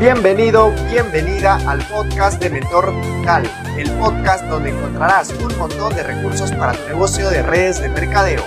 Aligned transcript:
Bienvenido, 0.00 0.72
bienvenida 0.90 1.56
al 1.70 1.86
podcast 1.86 2.40
de 2.42 2.48
Mentor 2.48 2.90
Digital, 3.02 3.42
el 3.76 3.90
podcast 3.98 4.46
donde 4.46 4.70
encontrarás 4.70 5.30
un 5.30 5.54
montón 5.58 5.94
de 5.94 6.02
recursos 6.02 6.50
para 6.52 6.72
tu 6.72 6.88
negocio 6.88 7.28
de 7.28 7.42
redes 7.42 7.82
de 7.82 7.90
mercadeo. 7.90 8.42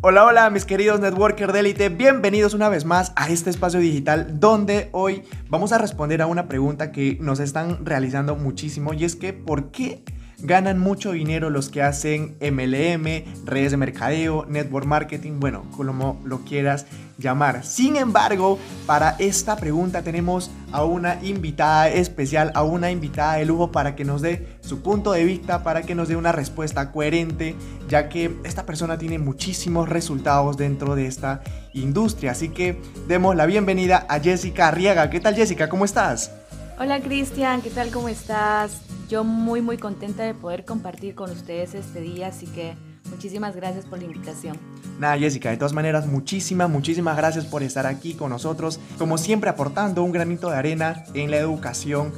Hola, 0.00 0.24
hola 0.24 0.48
mis 0.50 0.64
queridos 0.64 1.00
networkers 1.00 1.52
de 1.52 1.58
élite, 1.58 1.88
bienvenidos 1.88 2.54
una 2.54 2.68
vez 2.68 2.84
más 2.84 3.12
a 3.16 3.28
este 3.28 3.50
espacio 3.50 3.80
digital 3.80 4.38
donde 4.38 4.90
hoy 4.92 5.24
vamos 5.48 5.72
a 5.72 5.78
responder 5.78 6.22
a 6.22 6.28
una 6.28 6.46
pregunta 6.46 6.92
que 6.92 7.18
nos 7.20 7.40
están 7.40 7.84
realizando 7.84 8.36
muchísimo 8.36 8.94
y 8.94 9.04
es 9.04 9.16
que 9.16 9.32
¿por 9.32 9.72
qué 9.72 10.04
ganan 10.40 10.78
mucho 10.78 11.12
dinero 11.12 11.50
los 11.50 11.68
que 11.68 11.82
hacen 11.82 12.36
MLM, 12.40 13.44
redes 13.44 13.72
de 13.72 13.76
mercadeo, 13.76 14.46
network 14.48 14.86
marketing, 14.86 15.40
bueno, 15.40 15.64
como 15.76 16.20
lo 16.24 16.44
quieras 16.44 16.86
llamar. 17.18 17.64
Sin 17.64 17.96
embargo, 17.96 18.58
para 18.86 19.16
esta 19.18 19.56
pregunta 19.56 20.02
tenemos 20.02 20.50
a 20.70 20.84
una 20.84 21.18
invitada 21.22 21.88
especial, 21.88 22.52
a 22.54 22.62
una 22.62 22.90
invitada 22.92 23.34
de 23.34 23.46
lujo 23.46 23.72
para 23.72 23.96
que 23.96 24.04
nos 24.04 24.22
dé 24.22 24.58
su 24.60 24.80
punto 24.80 25.12
de 25.12 25.24
vista, 25.24 25.64
para 25.64 25.82
que 25.82 25.96
nos 25.96 26.08
dé 26.08 26.14
una 26.14 26.30
respuesta 26.30 26.92
coherente, 26.92 27.56
ya 27.88 28.08
que 28.08 28.36
esta 28.44 28.64
persona 28.64 28.96
tiene 28.96 29.18
muchísimos 29.18 29.88
resultados 29.88 30.56
dentro 30.56 30.94
de 30.94 31.06
esta 31.06 31.42
industria. 31.74 32.30
Así 32.30 32.50
que 32.50 32.80
demos 33.08 33.34
la 33.34 33.46
bienvenida 33.46 34.06
a 34.08 34.20
Jessica 34.20 34.68
Arriaga. 34.68 35.10
¿Qué 35.10 35.18
tal 35.18 35.34
Jessica? 35.34 35.68
¿Cómo 35.68 35.84
estás? 35.84 36.30
Hola 36.80 37.00
Cristian, 37.00 37.60
¿qué 37.60 37.70
tal? 37.70 37.90
¿Cómo 37.90 38.08
estás? 38.08 38.82
Yo 39.08 39.24
muy 39.24 39.60
muy 39.60 39.78
contenta 39.78 40.22
de 40.22 40.32
poder 40.32 40.64
compartir 40.64 41.16
con 41.16 41.28
ustedes 41.28 41.74
este 41.74 42.00
día, 42.00 42.28
así 42.28 42.46
que 42.46 42.76
muchísimas 43.10 43.56
gracias 43.56 43.84
por 43.84 43.98
la 43.98 44.04
invitación. 44.04 44.56
Nada, 45.00 45.18
Jessica, 45.18 45.50
de 45.50 45.56
todas 45.56 45.72
maneras, 45.72 46.06
muchísimas, 46.06 46.70
muchísimas 46.70 47.16
gracias 47.16 47.46
por 47.46 47.64
estar 47.64 47.84
aquí 47.84 48.14
con 48.14 48.30
nosotros, 48.30 48.78
como 48.96 49.18
siempre 49.18 49.50
aportando 49.50 50.04
un 50.04 50.12
granito 50.12 50.50
de 50.50 50.56
arena 50.56 51.02
en 51.14 51.32
la 51.32 51.38
educación 51.38 52.12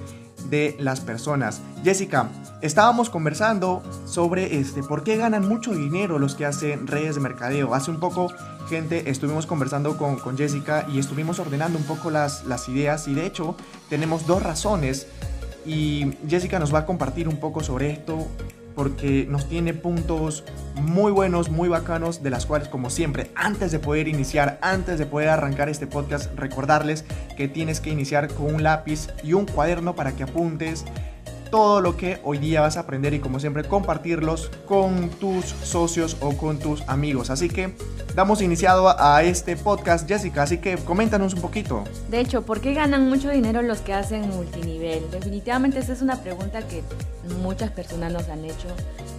de 0.49 0.77
las 0.79 1.01
personas. 1.01 1.61
Jessica, 1.85 2.29
estábamos 2.63 3.11
conversando 3.11 3.83
sobre 4.07 4.59
este, 4.59 4.83
por 4.83 5.03
qué 5.03 5.17
ganan 5.17 5.47
mucho 5.47 5.73
dinero 5.73 6.19
los 6.19 6.35
que 6.35 6.47
hacen 6.47 6.87
redes 6.87 7.17
de 7.17 7.21
mercadeo. 7.21 7.75
Hace 7.75 7.91
un 7.91 8.01
poco, 8.01 8.29
gente, 8.69 9.11
estuvimos 9.11 9.47
conversando 9.47 9.99
con, 9.99 10.17
con 10.17 10.39
Jessica 10.39 10.87
y 10.93 10.99
estuvimos 10.99 11.39
ordenando 11.39 11.79
un 11.79 11.85
poco 11.85 12.11
las, 12.11 12.45
las 12.45 12.69
ideas 12.69 13.09
y 13.09 13.15
de 13.15 13.27
hecho 13.27 13.57
tenemos 13.89 14.27
dos 14.27 14.43
razones 14.43 15.07
y 15.67 16.15
Jessica 16.29 16.59
nos 16.59 16.73
va 16.73 16.81
a 16.81 16.87
compartir 16.87 17.29
un 17.29 17.39
poco 17.39 17.63
sobre 17.63 17.91
esto 17.91 18.27
porque 18.81 19.27
nos 19.29 19.47
tiene 19.47 19.75
puntos 19.75 20.43
muy 20.75 21.13
buenos, 21.13 21.51
muy 21.51 21.69
bacanos, 21.69 22.23
de 22.23 22.31
las 22.31 22.47
cuales 22.47 22.67
como 22.69 22.89
siempre, 22.89 23.31
antes 23.35 23.73
de 23.73 23.79
poder 23.79 24.09
iniciar, 24.09 24.59
antes 24.63 24.99
de 24.99 25.05
poder 25.05 25.29
arrancar 25.29 25.69
este 25.69 25.87
podcast, 25.87 26.35
recordarles 26.35 27.05
que 27.37 27.47
tienes 27.47 27.81
que 27.83 27.91
iniciar 27.91 28.33
con 28.33 28.55
un 28.55 28.63
lápiz 28.63 29.09
y 29.23 29.35
un 29.35 29.45
cuaderno 29.45 29.95
para 29.95 30.13
que 30.13 30.23
apuntes 30.23 30.87
todo 31.51 31.81
lo 31.81 31.97
que 31.97 32.21
hoy 32.25 32.39
día 32.39 32.61
vas 32.61 32.77
a 32.77 32.81
aprender 32.81 33.15
y 33.15 33.21
como 33.21 33.41
siempre 33.41 33.65
compartirlos 33.65 34.51
con 34.67 35.11
tus 35.11 35.45
socios 35.45 36.17
o 36.21 36.37
con 36.37 36.59
tus 36.59 36.83
amigos. 36.89 37.31
Así 37.31 37.49
que 37.49 37.75
damos 38.15 38.41
iniciado 38.43 38.95
a 38.99 39.23
este 39.23 39.57
podcast, 39.57 40.09
Jessica, 40.09 40.43
así 40.43 40.59
que 40.59 40.77
coméntanos 40.77 41.35
un 41.35 41.41
poquito. 41.41 41.85
De 42.09 42.21
hecho, 42.21 42.43
¿por 42.43 42.61
qué 42.61 42.75
ganan 42.75 43.09
mucho 43.09 43.31
dinero 43.31 43.63
los 43.63 43.81
que 43.81 43.93
hacen 43.93 44.29
multinivel? 44.31 45.11
Definitivamente 45.11 45.79
esa 45.79 45.93
es 45.93 46.03
una 46.03 46.17
pregunta 46.23 46.67
que 46.67 46.83
muchas 47.43 47.71
personas 47.71 48.13
nos 48.13 48.29
han 48.29 48.45
hecho. 48.45 48.69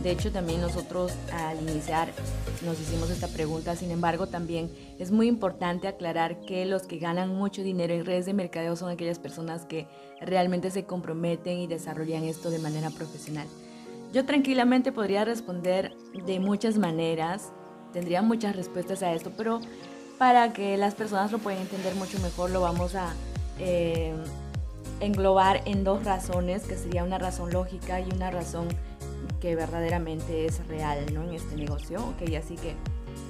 De 0.04 0.12
hecho, 0.12 0.32
también 0.32 0.62
nosotros 0.62 1.14
al 1.34 1.62
iniciar 1.62 2.09
nos 2.64 2.80
hicimos 2.80 3.09
esta 3.09 3.28
pregunta. 3.28 3.76
Sin 3.76 3.92
embargo, 3.92 4.28
también 4.28 4.70
es 5.00 5.12
muy 5.12 5.28
importante 5.28 5.88
aclarar 5.88 6.42
que 6.42 6.66
los 6.66 6.84
que 6.84 6.98
ganan 6.98 7.36
mucho 7.36 7.64
dinero 7.64 7.94
en 7.94 8.06
redes 8.06 8.26
de 8.26 8.34
mercadeo 8.34 8.76
son 8.76 8.90
aquellas 8.90 9.20
personas 9.20 9.66
que 9.66 9.88
realmente 10.20 10.72
se 10.72 10.86
comprometen 10.86 11.58
y 11.59 11.68
desarrollan 11.68 12.23
esto 12.23 12.50
de 12.50 12.59
manera 12.59 12.90
profesional. 12.90 13.47
Yo 14.13 14.25
tranquilamente 14.25 14.91
podría 14.91 15.24
responder 15.24 15.96
de 16.25 16.40
muchas 16.40 16.78
maneras, 16.78 17.52
tendría 17.94 18.22
muchas 18.22 18.56
respuestas 18.56 19.03
a 19.03 19.14
esto, 19.14 19.31
pero 19.38 19.62
para 20.18 20.53
que 20.53 20.78
las 20.78 20.96
personas 20.96 21.31
lo 21.31 21.40
puedan 21.40 21.62
entender 21.62 21.96
mucho 21.96 22.19
mejor, 22.19 22.52
lo 22.52 22.62
vamos 22.62 22.96
a 22.96 23.14
eh, 23.58 24.14
englobar 25.00 25.62
en 25.66 25.84
dos 25.84 26.03
razones, 26.03 26.64
que 26.64 26.75
sería 26.75 27.03
una 27.03 27.18
razón 27.18 27.52
lógica 27.52 28.00
y 28.02 28.12
una 28.14 28.31
razón 28.31 28.68
que 29.41 29.56
verdaderamente 29.56 30.46
es 30.46 30.66
real 30.68 31.13
¿no? 31.13 31.24
en 31.24 31.34
este 31.34 31.56
negocio. 31.57 32.00
Ok, 32.00 32.34
así 32.38 32.56
que 32.56 32.75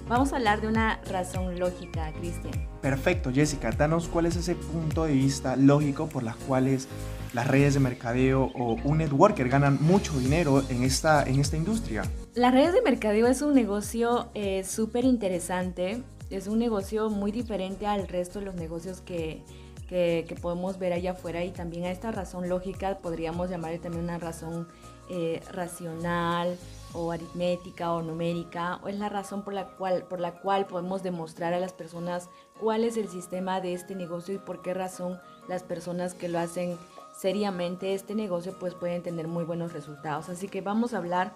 vamos 0.08 0.34
a 0.34 0.36
hablar 0.36 0.62
de 0.62 0.68
una 0.68 1.02
razón 1.10 1.58
lógica, 1.58 2.12
Cristian. 2.20 2.54
Perfecto, 2.82 3.32
Jessica, 3.34 3.72
danos 3.72 4.08
cuál 4.08 4.28
es 4.28 4.36
ese 4.36 4.54
punto 4.56 5.06
de 5.06 5.14
vista 5.14 5.56
lógico 5.56 6.08
por 6.08 6.22
las 6.22 6.36
cuales 6.36 6.88
las 7.34 7.48
redes 7.48 7.74
de 7.74 7.80
mercadeo 7.80 8.52
o 8.54 8.76
un 8.84 8.98
networker 8.98 9.48
ganan 9.48 9.78
mucho 9.82 10.20
dinero 10.20 10.64
en 10.70 10.84
esta, 10.84 11.24
en 11.24 11.40
esta 11.40 11.56
industria. 11.56 12.04
Las 12.36 12.54
redes 12.54 12.74
de 12.74 12.82
mercadeo 12.82 13.26
es 13.28 13.42
un 13.42 13.54
negocio 13.54 14.30
eh, 14.34 14.64
súper 14.66 15.06
interesante, 15.06 16.04
es 16.30 16.48
un 16.48 16.60
negocio 16.60 17.10
muy 17.10 17.32
diferente 17.32 17.88
al 17.88 18.08
resto 18.08 18.40
de 18.40 18.46
los 18.46 18.56
negocios 18.56 19.00
que, 19.00 19.44
que, 19.88 20.26
que, 20.28 20.36
podemos 20.36 20.78
ver 20.78 20.92
allá 20.92 21.12
afuera 21.12 21.44
y 21.46 21.52
también 21.52 21.86
a 21.86 21.92
esta 21.92 22.12
razón 22.12 22.50
lógica 22.50 22.98
podríamos 22.98 23.50
llamarle 23.50 23.80
también 23.80 24.04
una 24.04 24.18
razón 24.18 24.68
eh, 25.14 25.44
racional 25.52 26.58
o 26.94 27.12
aritmética 27.12 27.92
o 27.92 28.02
numérica, 28.02 28.80
o 28.82 28.88
es 28.88 28.98
la 28.98 29.10
razón 29.10 29.44
por 29.44 29.54
la, 29.54 29.68
cual, 29.76 30.04
por 30.04 30.22
la 30.22 30.40
cual 30.40 30.68
podemos 30.68 31.04
demostrar 31.04 31.54
a 31.54 31.60
las 31.60 31.74
personas 31.74 32.30
cuál 32.62 32.86
es 32.86 32.96
el 32.96 33.10
sistema 33.10 33.60
de 33.60 33.74
este 33.74 33.94
negocio 33.94 34.34
y 34.34 34.38
por 34.38 34.62
qué 34.62 34.74
razón 34.74 35.20
las 35.50 35.64
personas 35.64 36.14
que 36.14 36.30
lo 36.30 36.40
hacen 36.40 36.78
seriamente 37.14 37.94
este 37.94 38.16
negocio 38.16 38.56
pues 38.58 38.74
pueden 38.74 39.04
tener 39.04 39.28
muy 39.28 39.44
buenos 39.44 39.74
resultados. 39.74 40.30
Así 40.30 40.48
que 40.48 40.62
vamos 40.62 40.94
a 40.94 41.00
hablar 41.00 41.34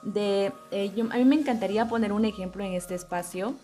de, 0.00 0.50
eh, 0.70 0.90
a 1.10 1.16
mí 1.18 1.24
me 1.26 1.36
encantaría 1.36 1.86
poner 1.86 2.14
un 2.14 2.24
ejemplo 2.24 2.64
en 2.64 2.72
este 2.72 2.94
espacio 2.94 3.56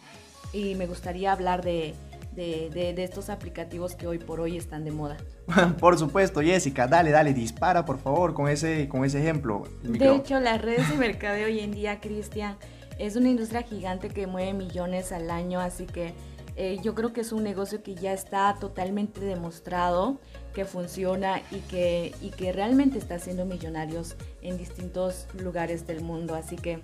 y 0.52 0.74
me 0.74 0.86
gustaría 0.86 1.32
hablar 1.32 1.64
de 1.64 1.94
de, 2.34 2.94
estos 2.98 3.30
aplicativos 3.30 3.94
que 3.94 4.06
hoy 4.06 4.18
por 4.18 4.40
hoy 4.40 4.56
están 4.56 4.84
de 4.84 4.90
moda. 4.90 5.16
por 5.80 5.98
supuesto, 5.98 6.40
Jessica, 6.40 6.86
dale, 6.86 7.10
dale, 7.10 7.32
dispara 7.32 7.84
por 7.84 7.98
favor 7.98 8.34
con 8.34 8.48
ese, 8.48 8.88
con 8.88 9.04
ese 9.04 9.20
ejemplo. 9.20 9.64
De 9.82 10.14
hecho, 10.14 10.40
las 10.40 10.60
redes 10.60 10.88
de 10.88 10.96
mercadeo 10.96 11.46
hoy 11.46 11.60
en 11.60 11.72
día, 11.72 12.00
Cristian, 12.00 12.56
es 12.98 13.16
una 13.16 13.28
industria 13.28 13.62
gigante 13.62 14.08
que 14.08 14.26
mueve 14.26 14.52
millones 14.52 15.12
al 15.12 15.30
año, 15.30 15.60
así 15.60 15.86
que 15.86 16.14
eh, 16.56 16.78
yo 16.82 16.94
creo 16.94 17.12
que 17.12 17.22
es 17.22 17.32
un 17.32 17.42
negocio 17.42 17.82
que 17.82 17.96
ya 17.96 18.12
está 18.12 18.56
totalmente 18.60 19.20
demostrado 19.20 20.20
que 20.54 20.64
funciona 20.64 21.42
y 21.50 21.58
que, 21.60 22.14
y 22.20 22.30
que 22.30 22.52
realmente 22.52 22.98
está 22.98 23.16
haciendo 23.16 23.44
millonarios 23.44 24.14
en 24.40 24.56
distintos 24.56 25.26
lugares 25.36 25.86
del 25.86 26.00
mundo. 26.00 26.34
Así 26.36 26.54
que 26.54 26.80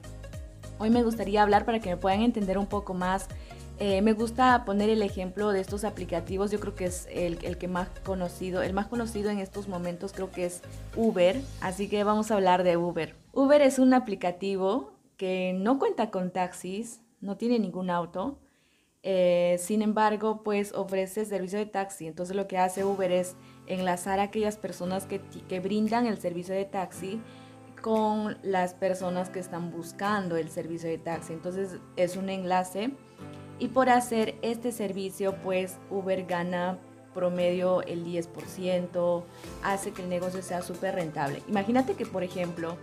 hoy 0.78 0.90
me 0.90 1.04
gustaría 1.04 1.42
hablar 1.42 1.64
para 1.64 1.78
que 1.78 1.90
me 1.90 1.96
puedan 1.96 2.22
entender 2.22 2.58
un 2.58 2.66
poco 2.66 2.94
más 2.94 3.28
eh, 3.80 4.02
me 4.02 4.12
gusta 4.12 4.66
poner 4.66 4.90
el 4.90 5.00
ejemplo 5.00 5.52
de 5.52 5.60
estos 5.60 5.84
aplicativos. 5.84 6.50
Yo 6.50 6.60
creo 6.60 6.74
que 6.74 6.84
es 6.84 7.08
el, 7.10 7.38
el, 7.42 7.56
que 7.56 7.66
más 7.66 7.88
conocido, 8.04 8.60
el 8.62 8.74
más 8.74 8.88
conocido 8.88 9.30
en 9.30 9.38
estos 9.38 9.68
momentos 9.68 10.12
creo 10.12 10.30
que 10.30 10.44
es 10.44 10.60
Uber. 10.96 11.40
Así 11.62 11.88
que 11.88 12.04
vamos 12.04 12.30
a 12.30 12.34
hablar 12.34 12.62
de 12.62 12.76
Uber. 12.76 13.16
Uber 13.32 13.62
es 13.62 13.78
un 13.78 13.94
aplicativo 13.94 14.92
que 15.16 15.54
no 15.54 15.78
cuenta 15.78 16.10
con 16.10 16.30
taxis, 16.30 17.00
no 17.22 17.38
tiene 17.38 17.58
ningún 17.58 17.88
auto. 17.88 18.38
Eh, 19.02 19.56
sin 19.58 19.80
embargo, 19.80 20.42
pues 20.42 20.74
ofrece 20.74 21.24
servicio 21.24 21.58
de 21.58 21.64
taxi. 21.64 22.06
Entonces 22.06 22.36
lo 22.36 22.46
que 22.46 22.58
hace 22.58 22.84
Uber 22.84 23.10
es 23.10 23.34
enlazar 23.66 24.20
a 24.20 24.24
aquellas 24.24 24.58
personas 24.58 25.06
que, 25.06 25.22
que 25.48 25.58
brindan 25.58 26.06
el 26.06 26.18
servicio 26.18 26.54
de 26.54 26.66
taxi 26.66 27.18
con 27.80 28.36
las 28.42 28.74
personas 28.74 29.30
que 29.30 29.38
están 29.38 29.70
buscando 29.70 30.36
el 30.36 30.50
servicio 30.50 30.90
de 30.90 30.98
taxi. 30.98 31.32
Entonces 31.32 31.78
es 31.96 32.18
un 32.18 32.28
enlace 32.28 32.90
y 33.60 33.68
por 33.68 33.90
hacer 33.90 34.34
este 34.42 34.72
servicio, 34.72 35.36
pues 35.44 35.76
Uber 35.90 36.24
gana 36.26 36.78
promedio 37.14 37.82
el 37.82 38.04
10%, 38.04 39.22
hace 39.62 39.92
que 39.92 40.02
el 40.02 40.08
negocio 40.08 40.42
sea 40.42 40.62
súper 40.62 40.94
rentable. 40.94 41.42
Imagínate 41.46 41.94
que, 41.94 42.06
por 42.06 42.24
ejemplo, 42.24 42.76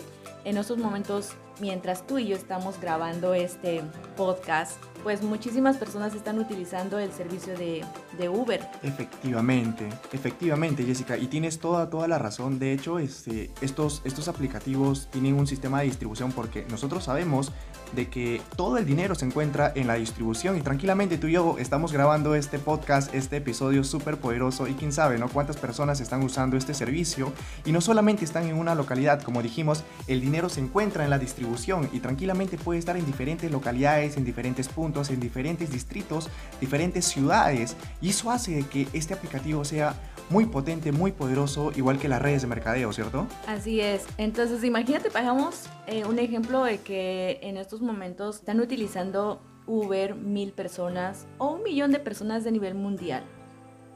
en 0.45 0.57
esos 0.57 0.77
momentos, 0.77 1.31
mientras 1.59 2.05
tú 2.05 2.17
y 2.17 2.27
yo 2.27 2.35
estamos 2.35 2.79
grabando 2.79 3.33
este 3.33 3.81
podcast, 4.15 4.77
pues 5.03 5.21
muchísimas 5.21 5.77
personas 5.77 6.13
están 6.15 6.39
utilizando 6.39 6.99
el 6.99 7.11
servicio 7.11 7.57
de, 7.57 7.83
de, 8.17 8.29
Uber. 8.29 8.61
Efectivamente, 8.83 9.87
efectivamente, 10.11 10.83
Jessica, 10.83 11.17
y 11.17 11.27
tienes 11.27 11.59
toda, 11.59 11.89
toda 11.89 12.07
la 12.07 12.19
razón. 12.19 12.59
De 12.59 12.73
hecho, 12.73 12.99
este, 12.99 13.51
estos, 13.61 14.01
estos 14.03 14.27
aplicativos 14.27 15.07
tienen 15.11 15.35
un 15.35 15.47
sistema 15.47 15.79
de 15.79 15.85
distribución 15.85 16.31
porque 16.31 16.65
nosotros 16.69 17.05
sabemos 17.05 17.51
de 17.93 18.09
que 18.09 18.41
todo 18.57 18.77
el 18.77 18.85
dinero 18.85 19.15
se 19.15 19.25
encuentra 19.25 19.71
en 19.75 19.87
la 19.87 19.93
distribución 19.93 20.57
y 20.57 20.61
tranquilamente 20.61 21.17
tú 21.17 21.27
y 21.27 21.33
yo 21.33 21.55
estamos 21.57 21.93
grabando 21.93 22.35
este 22.35 22.59
podcast, 22.59 23.13
este 23.13 23.37
episodio 23.37 23.85
súper 23.85 24.17
poderoso 24.17 24.67
y 24.67 24.73
quién 24.73 24.91
sabe, 24.91 25.17
¿no? 25.17 25.29
Cuántas 25.29 25.55
personas 25.55 26.01
están 26.01 26.21
usando 26.21 26.57
este 26.57 26.73
servicio 26.73 27.31
y 27.63 27.71
no 27.71 27.79
solamente 27.79 28.25
están 28.25 28.45
en 28.47 28.57
una 28.57 28.75
localidad, 28.75 29.21
como 29.21 29.41
dijimos, 29.41 29.85
el 30.07 30.19
dinero 30.19 30.49
se 30.49 30.59
encuentra 30.59 31.05
en 31.05 31.09
la 31.09 31.17
distribución 31.17 31.46
y 31.91 31.99
tranquilamente 31.99 32.57
puede 32.57 32.79
estar 32.79 32.97
en 32.97 33.05
diferentes 33.05 33.51
localidades, 33.51 34.17
en 34.17 34.25
diferentes 34.25 34.67
puntos, 34.67 35.09
en 35.09 35.19
diferentes 35.19 35.71
distritos, 35.71 36.29
diferentes 36.59 37.05
ciudades. 37.05 37.75
Y 38.01 38.09
eso 38.09 38.31
hace 38.31 38.63
que 38.67 38.87
este 38.93 39.13
aplicativo 39.13 39.63
sea 39.65 39.95
muy 40.29 40.45
potente, 40.45 40.91
muy 40.91 41.11
poderoso, 41.11 41.71
igual 41.75 41.99
que 41.99 42.09
las 42.09 42.21
redes 42.21 42.41
de 42.41 42.47
mercadeo, 42.47 42.91
¿cierto? 42.91 43.27
Así 43.47 43.79
es. 43.79 44.05
Entonces, 44.17 44.63
imagínate, 44.63 45.09
pagamos 45.09 45.69
eh, 45.87 46.05
un 46.05 46.19
ejemplo 46.19 46.63
de 46.63 46.79
que 46.79 47.39
en 47.41 47.57
estos 47.57 47.81
momentos 47.81 48.37
están 48.37 48.59
utilizando 48.59 49.41
Uber 49.65 50.15
mil 50.15 50.53
personas 50.53 51.27
o 51.37 51.49
un 51.51 51.63
millón 51.63 51.91
de 51.91 51.99
personas 51.99 52.43
de 52.43 52.51
nivel 52.51 52.75
mundial. 52.75 53.23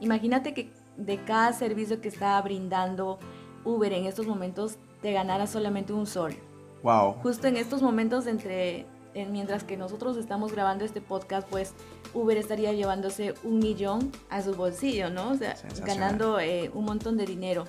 Imagínate 0.00 0.54
que 0.54 0.70
de 0.96 1.22
cada 1.24 1.52
servicio 1.52 2.00
que 2.00 2.08
está 2.08 2.40
brindando 2.42 3.18
Uber 3.64 3.92
en 3.92 4.06
estos 4.06 4.26
momentos 4.26 4.76
te 5.00 5.12
ganara 5.12 5.46
solamente 5.46 5.92
un 5.92 6.06
sol. 6.06 6.34
Wow. 6.82 7.14
Justo 7.22 7.46
en 7.46 7.56
estos 7.56 7.82
momentos 7.82 8.26
entre 8.26 8.86
mientras 9.14 9.64
que 9.64 9.76
nosotros 9.76 10.16
estamos 10.16 10.52
grabando 10.52 10.84
este 10.84 11.00
podcast, 11.00 11.46
pues 11.48 11.74
Uber 12.14 12.36
estaría 12.36 12.72
llevándose 12.72 13.34
un 13.44 13.58
millón 13.58 14.10
a 14.30 14.42
su 14.42 14.54
bolsillo, 14.54 15.10
¿no? 15.10 15.30
O 15.30 15.34
sea, 15.36 15.54
ganando 15.84 16.40
eh, 16.40 16.70
un 16.74 16.84
montón 16.84 17.16
de 17.16 17.26
dinero. 17.26 17.64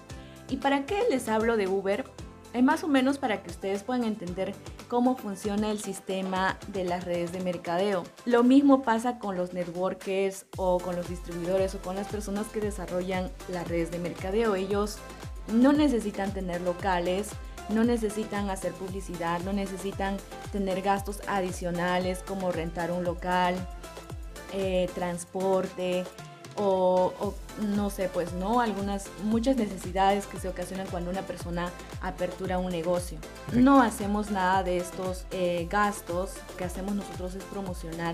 ¿Y 0.50 0.58
para 0.58 0.86
qué 0.86 1.04
les 1.10 1.28
hablo 1.28 1.58
de 1.58 1.68
Uber? 1.68 2.06
Es 2.54 2.64
más 2.64 2.84
o 2.84 2.88
menos 2.88 3.18
para 3.18 3.42
que 3.42 3.50
ustedes 3.50 3.82
puedan 3.82 4.04
entender 4.04 4.54
cómo 4.88 5.18
funciona 5.18 5.72
el 5.72 5.80
sistema 5.80 6.60
de 6.68 6.84
las 6.84 7.04
redes 7.04 7.32
de 7.32 7.40
mercadeo. 7.40 8.04
Lo 8.26 8.44
mismo 8.44 8.84
pasa 8.84 9.18
con 9.18 9.36
los 9.36 9.54
networkers 9.54 10.46
o 10.58 10.78
con 10.78 10.96
los 10.96 11.10
distribuidores 11.10 11.74
o 11.74 11.80
con 11.80 11.96
las 11.96 12.08
personas 12.08 12.46
que 12.48 12.62
desarrollan 12.62 13.32
las 13.50 13.68
redes 13.68 13.90
de 13.90 13.98
mercadeo. 13.98 14.54
Ellos 14.54 15.00
no 15.52 15.74
necesitan 15.74 16.32
tener 16.32 16.62
locales, 16.62 17.30
no 17.70 17.84
necesitan 17.84 18.50
hacer 18.50 18.74
publicidad, 18.74 19.42
no 19.42 19.54
necesitan 19.54 20.18
tener 20.52 20.82
gastos 20.82 21.22
adicionales 21.28 22.24
como 22.26 22.52
rentar 22.52 22.92
un 22.92 23.04
local, 23.04 23.56
eh, 24.54 24.90
transporte, 24.94 26.04
o, 26.56 27.34
no 27.76 27.90
sé, 27.90 28.10
pues 28.10 28.32
no, 28.34 28.62
algunas, 28.62 29.08
muchas 29.24 29.58
necesidades 29.58 30.28
que 30.28 30.40
se 30.40 30.48
ocasionan 30.48 30.86
cuando 30.88 31.10
una 31.10 31.24
persona 31.24 31.72
apertura 32.02 32.60
un 32.60 32.72
negocio. 32.72 33.18
No 33.54 33.82
hacemos 33.82 34.30
nada 34.30 34.62
de 34.62 34.78
estos 34.78 35.26
eh, 35.32 35.68
gastos, 35.72 36.34
que 36.58 36.66
hacemos 36.66 36.94
nosotros 36.94 37.34
es 37.34 37.44
promocionar 37.46 38.14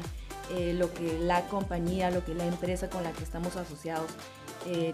eh, 0.51 0.73
lo 0.73 0.93
que 0.93 1.19
la 1.19 1.47
compañía, 1.47 2.11
lo 2.11 2.23
que 2.23 2.33
la 2.33 2.45
empresa 2.45 2.89
con 2.89 3.03
la 3.03 3.11
que 3.11 3.23
estamos 3.23 3.57
asociados 3.57 4.11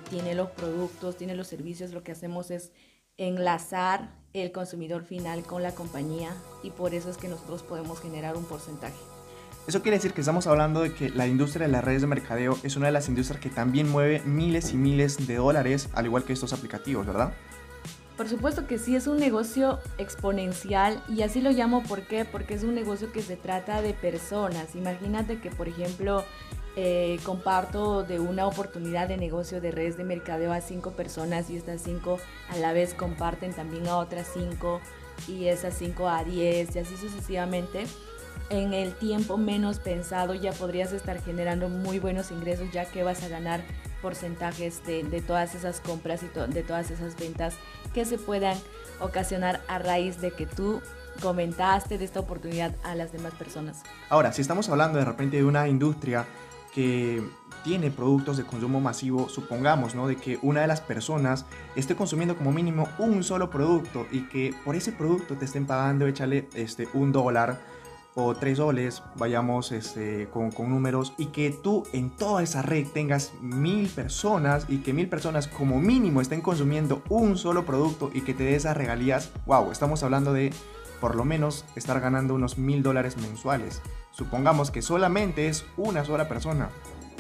tiene 0.10 0.36
los 0.36 0.52
productos, 0.52 1.18
tiene 1.18 1.36
los 1.36 1.48
servicios, 1.48 1.92
lo 1.92 2.04
que 2.04 2.12
hacemos 2.12 2.52
es 2.52 2.72
enlazar 3.18 4.10
el 4.42 4.52
consumidor 4.52 5.04
final 5.04 5.44
con 5.44 5.64
la 5.64 5.74
compañía 5.74 6.36
y 6.62 6.72
por 6.72 6.94
eso 6.94 7.10
es 7.10 7.18
que 7.18 7.28
nosotros 7.28 7.64
podemos 7.64 8.00
generar 8.02 8.36
un 8.36 8.46
porcentaje. 8.46 8.96
Eso 9.68 9.82
quiere 9.82 9.98
decir 9.98 10.14
que 10.14 10.22
estamos 10.22 10.46
hablando 10.46 10.82
de 10.82 10.94
que 10.94 11.10
la 11.10 11.26
industria 11.26 11.66
de 11.66 11.72
las 11.72 11.84
redes 11.84 12.02
de 12.02 12.08
mercadeo 12.08 12.58
es 12.62 12.76
una 12.76 12.88
de 12.88 12.92
las 12.92 13.08
industrias 13.08 13.42
que 13.42 13.50
también 13.50 13.90
mueve 13.90 14.22
miles 14.24 14.74
y 14.74 14.78
miles 14.78 15.26
de 15.26 15.36
dólares, 15.36 15.90
al 15.94 16.06
igual 16.06 16.24
que 16.24 16.34
estos 16.34 16.54
aplicativos, 16.54 17.08
¿verdad? 17.08 17.34
Por 18.18 18.30
supuesto 18.30 18.66
que 18.66 18.78
sí, 18.78 18.96
es 18.96 19.08
un 19.08 19.18
negocio 19.18 19.80
exponencial 19.98 21.04
y 21.10 21.22
así 21.24 21.42
lo 21.42 21.52
llamo 21.52 21.84
¿por 21.84 22.04
qué? 22.04 22.24
porque 22.24 22.54
es 22.54 22.64
un 22.64 22.74
negocio 22.74 23.12
que 23.12 23.22
se 23.22 23.36
trata 23.36 23.82
de 23.82 23.94
personas. 23.94 24.76
Imagínate 24.76 25.40
que, 25.40 25.52
por 25.52 25.68
ejemplo, 25.68 26.24
eh, 26.78 27.20
comparto 27.24 28.04
de 28.04 28.20
una 28.20 28.48
oportunidad 28.48 29.08
de 29.08 29.18
negocio 29.18 29.60
de 29.60 29.72
redes 29.72 29.98
de 29.98 30.04
mercadeo 30.06 30.54
a 30.54 30.62
cinco 30.62 30.92
personas 30.92 31.50
y 31.50 31.58
estas 31.58 31.82
cinco 31.82 32.20
a 32.50 32.58
la 32.58 32.74
vez 32.74 32.94
comparten 32.94 33.54
también 33.54 33.88
a 33.88 33.98
otras 33.98 34.30
cinco 34.34 34.82
y 35.28 35.46
esas 35.46 35.74
cinco 35.78 36.10
a 36.10 36.24
diez 36.26 36.76
y 36.76 36.80
así 36.80 36.98
sucesivamente 36.98 37.86
en 38.50 38.74
el 38.74 38.94
tiempo 38.94 39.38
menos 39.38 39.80
pensado 39.80 40.34
ya 40.34 40.52
podrías 40.52 40.92
estar 40.92 41.22
generando 41.24 41.70
muy 41.70 42.00
buenos 42.00 42.32
ingresos 42.32 42.70
ya 42.74 42.84
que 42.84 43.04
vas 43.04 43.24
a 43.24 43.30
ganar 43.30 43.62
porcentajes 44.06 44.86
de, 44.86 45.24
todas 45.26 45.56
esas 45.56 45.80
compras 45.80 46.22
y 46.22 46.28
de 46.54 46.62
todas 46.62 46.92
esas 46.92 47.18
ventas 47.18 47.56
que 47.92 48.06
se 48.06 48.20
puedan 48.20 48.56
ocasionar 49.00 49.62
a 49.68 49.80
raíz 49.80 50.22
de 50.22 50.30
que 50.30 50.46
tú 50.46 50.80
comentaste 51.24 51.98
de 51.98 52.06
esta 52.06 52.20
oportunidad 52.20 52.76
a 52.84 52.94
las 52.94 53.12
demás 53.12 53.34
personas. 53.34 53.82
Ahora, 54.10 54.32
si 54.32 54.44
estamos 54.44 54.70
hablando 54.70 55.00
de 55.00 55.06
repente 55.06 55.38
de 55.38 55.44
una 55.44 55.68
industria 55.68 56.28
que 56.72 57.24
tiene 57.64 57.90
productos 57.90 58.38
de 58.38 58.44
consumo 58.44 58.80
masivo, 58.80 59.28
supongamos, 59.28 59.96
¿no? 59.96 60.08
De 60.08 60.18
que 60.18 60.38
una 60.44 60.62
de 60.62 60.68
las 60.68 60.82
personas 60.82 61.48
esté 61.76 61.96
consumiendo 61.96 62.38
como 62.38 62.52
mínimo 62.52 62.88
un 63.00 63.24
solo 63.24 63.50
producto 63.50 64.06
y 64.12 64.28
que 64.28 64.54
por 64.64 64.76
ese 64.76 64.92
producto 64.92 65.36
te 65.36 65.46
estén 65.46 65.66
pagando, 65.66 66.06
échale 66.06 66.48
este, 66.54 66.88
un 66.94 67.12
dólar 67.12 67.60
o 68.16 68.34
tres 68.34 68.58
soles, 68.58 69.04
vayamos 69.18 69.72
este, 69.72 70.30
con, 70.30 70.52
con, 70.52 70.70
números, 70.70 71.14
y 71.18 71.28
que 71.28 71.52
tú 71.52 71.84
en 71.94 72.10
toda 72.10 72.42
esa 72.42 72.62
red 72.62 72.88
tengas 72.88 73.34
mil 73.42 73.90
personas 73.90 74.66
y 74.70 74.78
que 74.78 74.94
mil 74.94 75.10
personas 75.10 75.48
como 75.48 75.80
mínimo 75.80 76.22
estén 76.22 76.42
consumiendo 76.42 77.04
un 77.10 77.38
solo 77.38 77.66
producto 77.66 78.10
y 78.14 78.22
que 78.22 78.34
te 78.34 78.46
dé 78.46 78.56
regalías, 78.74 79.32
wow, 79.46 79.72
estamos 79.72 80.02
hablando 80.04 80.34
de 80.34 80.52
por 81.02 81.16
lo 81.16 81.26
menos 81.26 81.66
estar 81.76 82.00
ganando 82.00 82.34
unos 82.34 82.58
mil 82.58 82.82
dólares 82.82 83.18
mensuales. 83.18 83.82
Supongamos 84.12 84.72
que 84.72 84.82
solamente 84.82 85.50
es 85.50 85.66
una 85.76 86.06
sola 86.06 86.30
persona. 86.30 86.70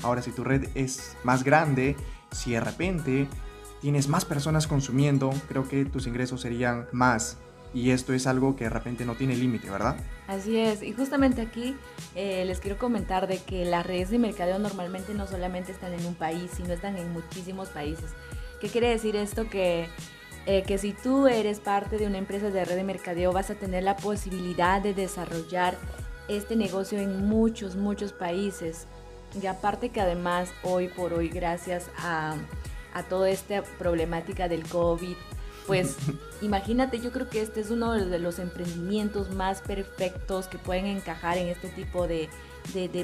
Ahora, 0.01 0.21
si 0.21 0.31
tu 0.31 0.43
red 0.43 0.69
es 0.75 1.17
más 1.23 1.43
grande, 1.43 1.95
si 2.31 2.53
de 2.53 2.61
repente 2.61 3.27
tienes 3.81 4.07
más 4.07 4.23
personas 4.23 4.65
consumiendo, 4.65 5.31
creo 5.49 5.67
que 5.67 5.85
tus 5.85 6.07
ingresos 6.07 6.41
serían 6.41 6.87
más 6.93 7.37
y 7.75 7.91
esto 7.91 8.13
es 8.13 8.25
algo 8.25 8.55
que 8.55 8.63
de 8.63 8.69
repente 8.69 9.03
no 9.03 9.15
tiene 9.15 9.35
límite, 9.35 9.69
¿verdad? 9.69 9.97
Así 10.27 10.57
es, 10.57 10.81
y 10.81 10.93
justamente 10.93 11.41
aquí 11.41 11.75
eh, 12.15 12.45
les 12.45 12.61
quiero 12.61 12.77
comentar 12.77 13.27
de 13.27 13.37
que 13.39 13.65
las 13.65 13.85
redes 13.85 14.09
de 14.09 14.17
mercadeo 14.17 14.57
normalmente 14.59 15.13
no 15.13 15.27
solamente 15.27 15.73
están 15.73 15.93
en 15.93 16.05
un 16.05 16.15
país, 16.15 16.49
sino 16.55 16.71
están 16.71 16.97
en 16.97 17.11
muchísimos 17.11 17.67
países. 17.69 18.11
¿Qué 18.61 18.69
quiere 18.69 18.87
decir 18.87 19.17
esto? 19.17 19.49
Que, 19.49 19.89
eh, 20.45 20.63
que 20.65 20.77
si 20.77 20.93
tú 20.93 21.27
eres 21.27 21.59
parte 21.59 21.97
de 21.97 22.07
una 22.07 22.17
empresa 22.17 22.49
de 22.49 22.63
red 22.63 22.77
de 22.77 22.85
mercadeo 22.85 23.33
vas 23.33 23.49
a 23.49 23.55
tener 23.55 23.83
la 23.83 23.97
posibilidad 23.97 24.81
de 24.81 24.93
desarrollar 24.93 25.75
este 26.29 26.55
negocio 26.55 26.97
en 26.97 27.27
muchos, 27.27 27.75
muchos 27.75 28.13
países. 28.13 28.87
Y 29.39 29.47
aparte 29.47 29.89
que 29.89 29.99
además 29.99 30.49
hoy 30.63 30.87
por 30.87 31.13
hoy, 31.13 31.27
gracias 31.27 31.89
a, 31.97 32.37
a 32.93 33.03
toda 33.03 33.29
esta 33.29 33.63
problemática 33.77 34.47
del 34.47 34.63
COVID, 34.63 35.17
pues 35.67 35.97
imagínate, 36.41 36.99
yo 36.99 37.11
creo 37.11 37.29
que 37.29 37.41
este 37.41 37.61
es 37.61 37.69
uno 37.69 37.91
de 37.93 38.19
los 38.19 38.39
emprendimientos 38.39 39.31
más 39.31 39.61
perfectos 39.61 40.47
que 40.47 40.57
pueden 40.57 40.85
encajar 40.85 41.37
en 41.37 41.47
este 41.47 41.69
tipo 41.69 42.07
de, 42.07 42.29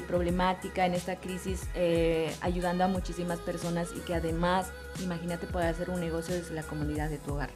problemática, 0.06 0.86
en 0.86 0.94
esta 0.94 1.16
crisis, 1.16 1.68
eh, 1.74 2.34
ayudando 2.40 2.84
a 2.84 2.88
muchísimas 2.88 3.38
personas 3.38 3.90
y 3.96 4.00
que 4.00 4.14
además, 4.14 4.70
imagínate, 5.00 5.46
poder 5.46 5.68
hacer 5.68 5.90
un 5.90 6.00
negocio 6.00 6.34
desde 6.34 6.54
la 6.54 6.62
comunidad 6.62 7.10
de 7.10 7.18
tu 7.18 7.34
hogar. 7.34 7.50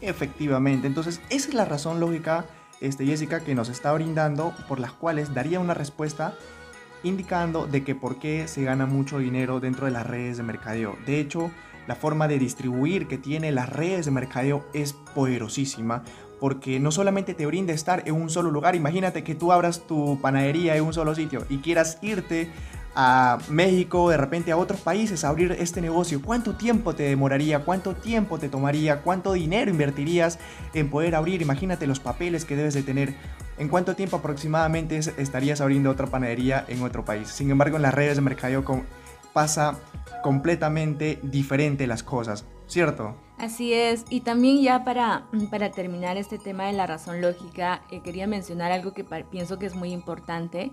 Efectivamente, 0.00 0.86
entonces 0.86 1.20
esa 1.28 1.48
es 1.48 1.54
la 1.54 1.64
razón 1.64 2.00
lógica, 2.00 2.46
este, 2.80 3.04
Jessica, 3.04 3.40
que 3.40 3.54
nos 3.54 3.68
está 3.68 3.92
brindando, 3.92 4.54
por 4.68 4.80
las 4.80 4.92
cuales 4.92 5.34
daría 5.34 5.60
una 5.60 5.74
respuesta 5.74 6.34
indicando 7.02 7.66
de 7.66 7.84
que 7.84 7.94
por 7.94 8.18
qué 8.18 8.46
se 8.48 8.62
gana 8.62 8.86
mucho 8.86 9.18
dinero 9.18 9.60
dentro 9.60 9.86
de 9.86 9.92
las 9.92 10.06
redes 10.06 10.36
de 10.36 10.42
mercadeo. 10.42 10.96
De 11.06 11.20
hecho, 11.20 11.50
la 11.90 11.96
forma 11.96 12.28
de 12.28 12.38
distribuir 12.38 13.08
que 13.08 13.18
tiene 13.18 13.50
las 13.50 13.68
redes 13.68 14.04
de 14.04 14.12
mercadeo 14.12 14.64
es 14.74 14.92
poderosísima 14.92 16.04
porque 16.38 16.78
no 16.78 16.92
solamente 16.92 17.34
te 17.34 17.46
brinda 17.46 17.72
estar 17.72 18.04
en 18.06 18.14
un 18.14 18.30
solo 18.30 18.52
lugar, 18.52 18.76
imagínate 18.76 19.24
que 19.24 19.34
tú 19.34 19.50
abras 19.50 19.88
tu 19.88 20.16
panadería 20.22 20.76
en 20.76 20.84
un 20.84 20.92
solo 20.92 21.16
sitio 21.16 21.44
y 21.48 21.58
quieras 21.58 21.98
irte 22.00 22.48
a 22.94 23.38
México, 23.48 24.08
de 24.08 24.18
repente 24.18 24.52
a 24.52 24.56
otros 24.56 24.80
países 24.82 25.24
a 25.24 25.30
abrir 25.30 25.50
este 25.58 25.80
negocio, 25.80 26.22
¿cuánto 26.22 26.54
tiempo 26.54 26.94
te 26.94 27.02
demoraría? 27.02 27.64
¿Cuánto 27.64 27.96
tiempo 27.96 28.38
te 28.38 28.48
tomaría? 28.48 29.02
¿Cuánto 29.02 29.32
dinero 29.32 29.72
invertirías 29.72 30.38
en 30.74 30.90
poder 30.90 31.16
abrir? 31.16 31.42
Imagínate 31.42 31.88
los 31.88 31.98
papeles 31.98 32.44
que 32.44 32.54
debes 32.54 32.74
de 32.74 32.84
tener. 32.84 33.14
¿En 33.58 33.68
cuánto 33.68 33.96
tiempo 33.96 34.18
aproximadamente 34.18 34.96
estarías 34.98 35.60
abriendo 35.60 35.90
otra 35.90 36.06
panadería 36.06 36.64
en 36.68 36.82
otro 36.82 37.04
país? 37.04 37.28
Sin 37.28 37.50
embargo, 37.50 37.76
en 37.76 37.82
las 37.82 37.94
redes 37.94 38.14
de 38.14 38.22
mercadeo 38.22 38.64
pasa 39.32 39.78
completamente 40.22 41.18
diferente 41.22 41.86
las 41.86 42.02
cosas, 42.02 42.44
¿cierto? 42.66 43.14
Así 43.38 43.72
es, 43.72 44.04
y 44.10 44.20
también 44.20 44.60
ya 44.60 44.84
para, 44.84 45.26
para 45.50 45.70
terminar 45.70 46.18
este 46.18 46.38
tema 46.38 46.66
de 46.66 46.74
la 46.74 46.86
razón 46.86 47.22
lógica, 47.22 47.82
eh, 47.90 48.00
quería 48.02 48.26
mencionar 48.26 48.70
algo 48.70 48.92
que 48.92 49.02
pienso 49.04 49.58
que 49.58 49.64
es 49.64 49.74
muy 49.74 49.92
importante. 49.92 50.70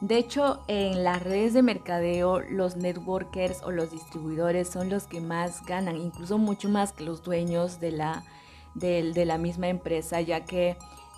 De 0.00 0.16
hecho, 0.16 0.62
en 0.68 1.02
las 1.02 1.22
redes 1.22 1.54
de 1.54 1.62
mercadeo, 1.62 2.40
los 2.40 2.76
networkers 2.76 3.62
o 3.62 3.70
los 3.70 3.90
distribuidores 3.90 4.68
son 4.68 4.90
los 4.90 5.06
que 5.06 5.20
más 5.20 5.64
ganan, 5.64 5.96
incluso 5.96 6.38
mucho 6.38 6.68
más 6.68 6.92
que 6.92 7.04
los 7.04 7.22
dueños 7.22 7.80
de 7.80 7.92
la, 7.92 8.22
de, 8.74 9.24
la 9.24 9.38
misma 9.38 9.68
empresa, 9.68 10.20
ya 10.20 10.44
que 10.44 10.76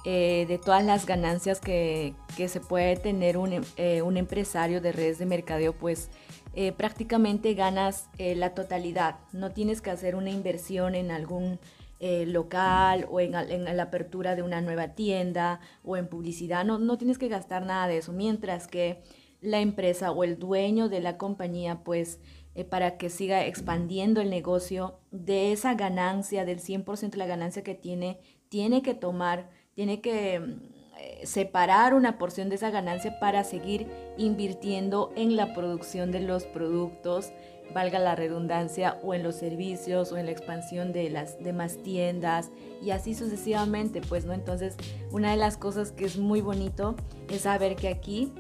eh, 0.08 0.46
de 0.46 0.58
todas 0.58 0.84
las 0.84 1.04
ganancias 1.04 1.60
que, 1.60 2.14
que 2.36 2.46
se 2.46 2.60
puede 2.60 2.94
tener 2.94 3.36
un, 3.36 3.64
eh, 3.76 4.02
un 4.02 4.16
empresario 4.16 4.80
de 4.80 4.92
redes 4.92 5.18
de 5.18 5.26
mercadeo, 5.26 5.72
pues 5.72 6.10
eh, 6.54 6.70
prácticamente 6.70 7.54
ganas 7.54 8.08
la 8.16 8.54
totalidad. 8.54 9.16
No 9.32 9.50
tienes 9.50 9.82
que 9.82 9.90
hacer 9.90 10.14
una 10.14 10.30
inversión 10.30 10.94
en 10.94 11.10
algún, 11.10 11.58
local 11.98 13.06
o 13.10 13.18
en, 13.18 13.32
la 13.32 13.82
apertura 13.82 14.36
de 14.36 14.42
una 14.42 14.60
nueva 14.60 14.94
tienda 14.94 15.60
o 15.82 15.96
en 15.96 16.06
publicidad. 16.06 16.64
No, 16.64 16.78
no 16.78 16.98
tienes 16.98 17.18
que 17.18 17.26
gastar 17.26 17.66
nada 17.66 17.88
de 17.88 17.96
eso, 17.96 18.12
mientras 18.12 18.68
que 18.68 19.02
la 19.40 19.60
empresa 19.60 20.12
o 20.12 20.22
el 20.22 20.38
dueño 20.38 20.88
de 20.88 21.00
la 21.00 21.16
compañía, 21.16 21.82
pues 21.82 22.20
para 22.68 22.96
que 22.96 23.10
siga 23.10 23.46
expandiendo 23.46 24.20
el 24.20 24.30
negocio, 24.30 25.00
de 25.10 25.52
esa 25.52 25.74
ganancia, 25.74 26.44
del 26.44 26.60
100% 26.60 27.10
de 27.10 27.18
la 27.18 27.26
ganancia 27.26 27.64
que 27.64 27.74
tiene, 27.74 28.20
tiene 28.50 28.82
que 28.82 28.94
tomar, 28.94 29.48
tiene 29.76 30.00
que 30.00 30.40
mm, 30.40 31.24
separar 31.24 31.94
una 31.94 32.18
porción 32.18 32.48
de 32.48 32.56
esa 32.56 32.70
ganancia 32.70 33.20
para 33.20 33.44
seguir 33.44 33.86
invirtiendo 34.16 35.12
en 35.14 35.36
la 35.36 35.54
producción 35.54 36.10
de 36.10 36.20
los 36.20 36.44
productos 36.44 37.32
valga 37.74 37.98
la 37.98 38.14
redundancia, 38.14 38.98
o 39.02 39.14
en 39.14 39.22
los 39.22 39.36
servicios 39.36 40.12
o 40.12 40.16
en 40.16 40.26
la 40.26 40.32
expansión 40.32 40.92
de 40.92 41.10
las 41.10 41.42
demás 41.42 41.78
tiendas 41.82 42.50
y 42.82 42.90
así 42.90 43.14
sucesivamente, 43.14 44.00
pues, 44.00 44.24
¿no? 44.24 44.32
Entonces, 44.32 44.76
una 45.10 45.30
de 45.30 45.36
las 45.36 45.56
cosas 45.56 45.92
que 45.92 46.04
es 46.04 46.16
muy 46.16 46.40
bonito 46.40 46.96
es 47.28 47.42
saber 47.42 47.76
que 47.76 47.88
aquí, 47.88 48.32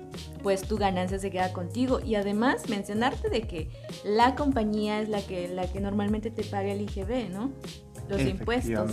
pues, 0.42 0.62
tu 0.62 0.76
ganancia 0.76 1.18
se 1.18 1.30
queda 1.30 1.52
contigo 1.52 2.00
y 2.00 2.14
además 2.14 2.68
mencionarte 2.68 3.28
de 3.28 3.42
que 3.42 3.68
la 4.04 4.34
compañía 4.34 5.00
es 5.00 5.08
la 5.08 5.20
que, 5.20 5.48
la 5.48 5.70
que 5.70 5.80
normalmente 5.80 6.30
te 6.30 6.44
paga 6.44 6.72
el 6.72 6.82
IGB, 6.82 7.30
¿no? 7.30 7.50
Los 8.08 8.20
impuestos. 8.22 8.90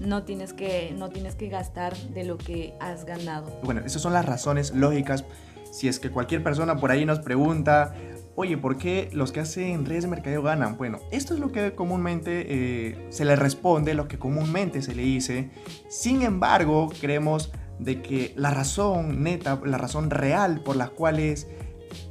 No 0.00 0.24
tienes, 0.24 0.52
que, 0.52 0.94
no 0.96 1.08
tienes 1.08 1.34
que 1.34 1.48
gastar 1.48 1.96
de 1.96 2.24
lo 2.24 2.38
que 2.38 2.74
has 2.80 3.04
ganado. 3.04 3.58
Bueno, 3.62 3.82
esas 3.84 4.02
son 4.02 4.12
las 4.12 4.24
razones 4.24 4.74
lógicas. 4.74 5.24
Si 5.70 5.88
es 5.88 6.00
que 6.00 6.10
cualquier 6.10 6.42
persona 6.42 6.76
por 6.76 6.90
ahí 6.90 7.04
nos 7.04 7.20
pregunta, 7.20 7.94
oye, 8.34 8.56
¿por 8.56 8.78
qué 8.78 9.10
los 9.12 9.32
que 9.32 9.40
hacen 9.40 9.84
redes 9.84 10.04
de 10.04 10.10
mercadeo 10.10 10.42
ganan? 10.42 10.76
Bueno, 10.76 10.98
esto 11.10 11.34
es 11.34 11.40
lo 11.40 11.52
que 11.52 11.74
comúnmente 11.74 12.46
eh, 12.48 13.06
se 13.10 13.24
le 13.24 13.36
responde, 13.36 13.94
lo 13.94 14.08
que 14.08 14.18
comúnmente 14.18 14.80
se 14.82 14.94
le 14.94 15.02
dice. 15.02 15.50
Sin 15.88 16.22
embargo, 16.22 16.90
creemos 17.00 17.52
de 17.78 18.00
que 18.02 18.32
la 18.36 18.50
razón 18.50 19.22
neta, 19.22 19.60
la 19.64 19.78
razón 19.78 20.10
real 20.10 20.60
por 20.60 20.76
las 20.76 20.90
cuales 20.90 21.48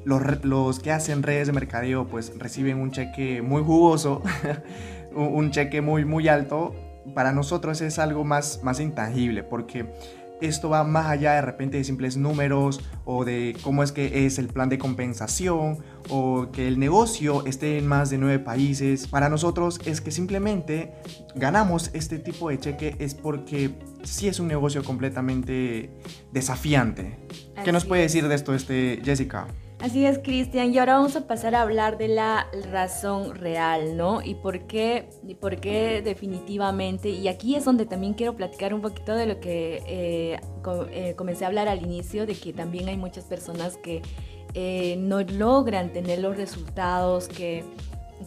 los, 0.06 0.22
los 0.44 0.80
que 0.80 0.92
hacen 0.92 1.24
redes 1.24 1.48
de 1.48 1.54
mercadeo 1.54 2.08
pues 2.08 2.34
reciben 2.38 2.78
un 2.78 2.92
cheque 2.92 3.42
muy 3.42 3.64
jugoso, 3.64 4.22
un 5.14 5.52
cheque 5.52 5.82
muy, 5.82 6.06
muy 6.06 6.28
alto, 6.28 6.76
para 7.14 7.32
nosotros 7.32 7.82
es 7.82 8.00
algo 8.00 8.24
más, 8.24 8.62
más 8.64 8.80
intangible, 8.80 9.44
porque 9.44 9.86
esto 10.42 10.70
va 10.70 10.84
más 10.84 11.08
allá 11.08 11.34
de 11.34 11.42
repente 11.42 11.78
de 11.78 11.84
simples 11.84 12.16
números 12.16 12.80
o 13.06 13.26
de 13.26 13.56
cómo 13.64 13.82
es 13.82 13.92
que 13.92 14.26
es 14.26 14.38
el 14.38 14.48
plan 14.48 14.70
de 14.70 14.78
compensación 14.78 15.80
o 16.10 16.50
que 16.52 16.68
el 16.68 16.80
negocio 16.80 17.46
esté 17.46 17.78
en 17.78 17.88
más 17.88 18.10
de 18.10 18.18
nueve 18.18 18.40
países. 18.40 19.08
Para 19.08 19.30
nosotros 19.30 19.80
es 19.86 20.02
que 20.02 20.12
simplemente 20.12 20.94
ganamos 21.36 21.90
este 21.94 22.20
tipo 22.20 22.50
de 22.50 22.60
cheque 22.60 22.96
es 23.00 23.16
porque 23.16 23.72
sí 24.04 24.28
es 24.28 24.40
un 24.40 24.48
negocio 24.48 24.84
completamente 24.84 25.90
desafiante. 26.32 27.18
¿Qué 27.64 27.72
nos 27.72 27.86
puede 27.86 28.04
decir 28.04 28.28
de 28.28 28.36
esto 28.36 28.54
este 28.54 29.02
Jessica? 29.04 29.48
Así 29.80 30.06
es, 30.06 30.18
Cristian. 30.18 30.74
Y 30.74 30.80
ahora 30.80 30.96
vamos 30.96 31.16
a 31.16 31.28
pasar 31.28 31.54
a 31.54 31.62
hablar 31.62 32.00
de 32.00 32.08
la 32.08 32.48
razón 32.72 33.36
real, 33.36 33.96
¿no? 33.96 34.24
Y 34.24 34.34
por 34.34 34.66
qué, 34.66 35.08
y 35.26 35.36
por 35.36 35.58
qué 35.58 36.02
definitivamente. 36.02 37.10
Y 37.10 37.28
aquí 37.28 37.56
es 37.56 37.66
donde 37.66 37.86
también 37.86 38.16
quiero 38.16 38.36
platicar 38.36 38.74
un 38.74 38.82
poquito 38.82 39.14
de 39.14 39.28
lo 39.28 39.40
que 39.40 39.84
eh, 39.86 40.40
eh, 40.92 41.14
comencé 41.16 41.46
a 41.46 41.50
hablar 41.50 41.68
al 41.68 41.84
inicio, 41.84 42.26
de 42.26 42.34
que 42.34 42.54
también 42.54 42.88
hay 42.90 42.98
muchas 42.98 43.26
personas 43.26 43.78
que 43.78 44.02
eh, 44.56 44.96
no 44.98 45.22
logran 45.22 45.94
tener 45.94 46.20
los 46.20 46.36
resultados 46.36 47.28
que 47.28 47.64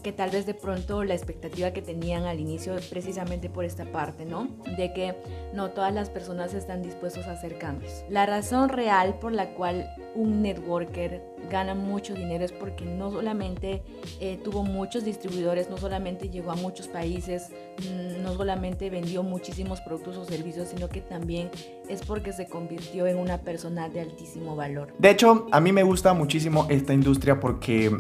que 0.02 0.12
tal 0.12 0.30
vez 0.30 0.47
de 0.47 0.54
pronto 0.54 1.04
la 1.04 1.14
expectativa 1.14 1.73
que 1.73 1.82
tenían 1.82 2.25
al 2.25 2.40
inicio 2.40 2.76
precisamente 2.88 3.50
por 3.50 3.64
esta 3.64 3.85
parte, 3.85 4.25
¿no? 4.25 4.49
De 4.76 4.92
que 4.92 5.14
no 5.54 5.70
todas 5.70 5.92
las 5.92 6.11
personas 6.11 6.54
están 6.54 6.82
dispuestos 6.82 7.26
a 7.26 7.32
hacer 7.32 7.59
cambios. 7.59 8.04
La 8.09 8.26
razón 8.26 8.68
real 8.68 9.18
por 9.18 9.32
la 9.32 9.54
cual 9.54 9.90
un 10.14 10.42
networker 10.42 11.23
gana 11.50 11.75
mucho 11.75 12.14
dinero 12.14 12.44
es 12.44 12.52
porque 12.52 12.85
no 12.85 13.11
solamente 13.11 13.82
eh, 14.20 14.38
tuvo 14.42 14.62
muchos 14.62 15.04
distribuidores, 15.04 15.68
no 15.68 15.76
solamente 15.76 16.28
llegó 16.28 16.52
a 16.52 16.56
muchos 16.56 16.88
países, 16.88 17.49
mm, 17.78 18.23
no 18.23 18.35
solamente 18.35 18.90
vendió 18.90 19.23
muchísimos 19.23 19.80
productos 19.80 20.16
o 20.16 20.25
servicios, 20.25 20.68
sino 20.68 20.88
que 20.88 21.00
también 21.00 21.50
es 21.88 22.02
porque 22.02 22.32
se 22.32 22.47
convirtió 22.47 23.06
en 23.06 23.18
una 23.18 23.38
persona 23.38 23.88
de 23.88 24.00
altísimo 24.00 24.54
valor. 24.54 24.94
De 24.99 25.11
hecho, 25.11 25.47
a 25.50 25.61
mí 25.61 25.73
me 25.73 25.82
gusta 25.82 26.14
muchísimo 26.14 26.66
esta 26.68 26.94
industria 26.94 27.40
porque 27.40 27.90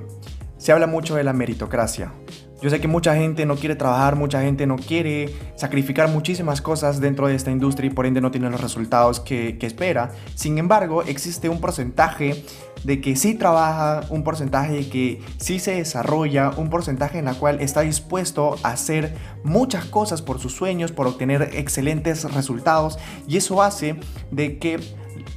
se 0.60 0.72
habla 0.72 0.86
mucho 0.86 1.16
de 1.16 1.24
la 1.24 1.32
meritocracia. 1.32 2.12
Yo 2.60 2.68
sé 2.68 2.78
que 2.78 2.88
mucha 2.88 3.16
gente 3.16 3.46
no 3.46 3.56
quiere 3.56 3.74
trabajar, 3.74 4.16
mucha 4.16 4.42
gente 4.42 4.66
no 4.66 4.76
quiere 4.76 5.34
sacrificar 5.56 6.10
muchísimas 6.10 6.60
cosas 6.60 7.00
dentro 7.00 7.26
de 7.26 7.34
esta 7.34 7.50
industria 7.50 7.90
y 7.90 7.94
por 7.94 8.04
ende 8.04 8.20
no 8.20 8.30
tiene 8.30 8.50
los 8.50 8.60
resultados 8.60 9.18
que, 9.20 9.56
espera. 9.62 10.10
Sin 10.34 10.58
embargo, 10.58 11.02
existe 11.02 11.48
un 11.48 11.62
porcentaje 11.62 12.44
de 12.84 13.00
que 13.00 13.16
sí 13.16 13.34
trabaja, 13.34 14.06
un 14.10 14.22
porcentaje 14.22 14.74
de 14.74 14.88
que 14.90 15.22
sí 15.38 15.58
se 15.58 15.76
desarrolla, 15.76 16.50
un 16.50 16.68
porcentaje 16.68 17.18
en 17.18 17.24
la 17.24 17.34
cual 17.34 17.62
está 17.62 17.80
dispuesto 17.80 18.56
a 18.62 18.72
hacer 18.72 19.14
muchas 19.42 19.86
cosas 19.86 20.20
por 20.20 20.38
sus 20.38 20.52
sueños, 20.52 20.92
por 20.92 21.06
obtener 21.06 21.48
excelentes 21.54 22.30
resultados 22.34 22.98
y 23.26 23.38
eso 23.38 23.62
hace 23.62 23.96
de 24.30 24.58
que 24.58 24.78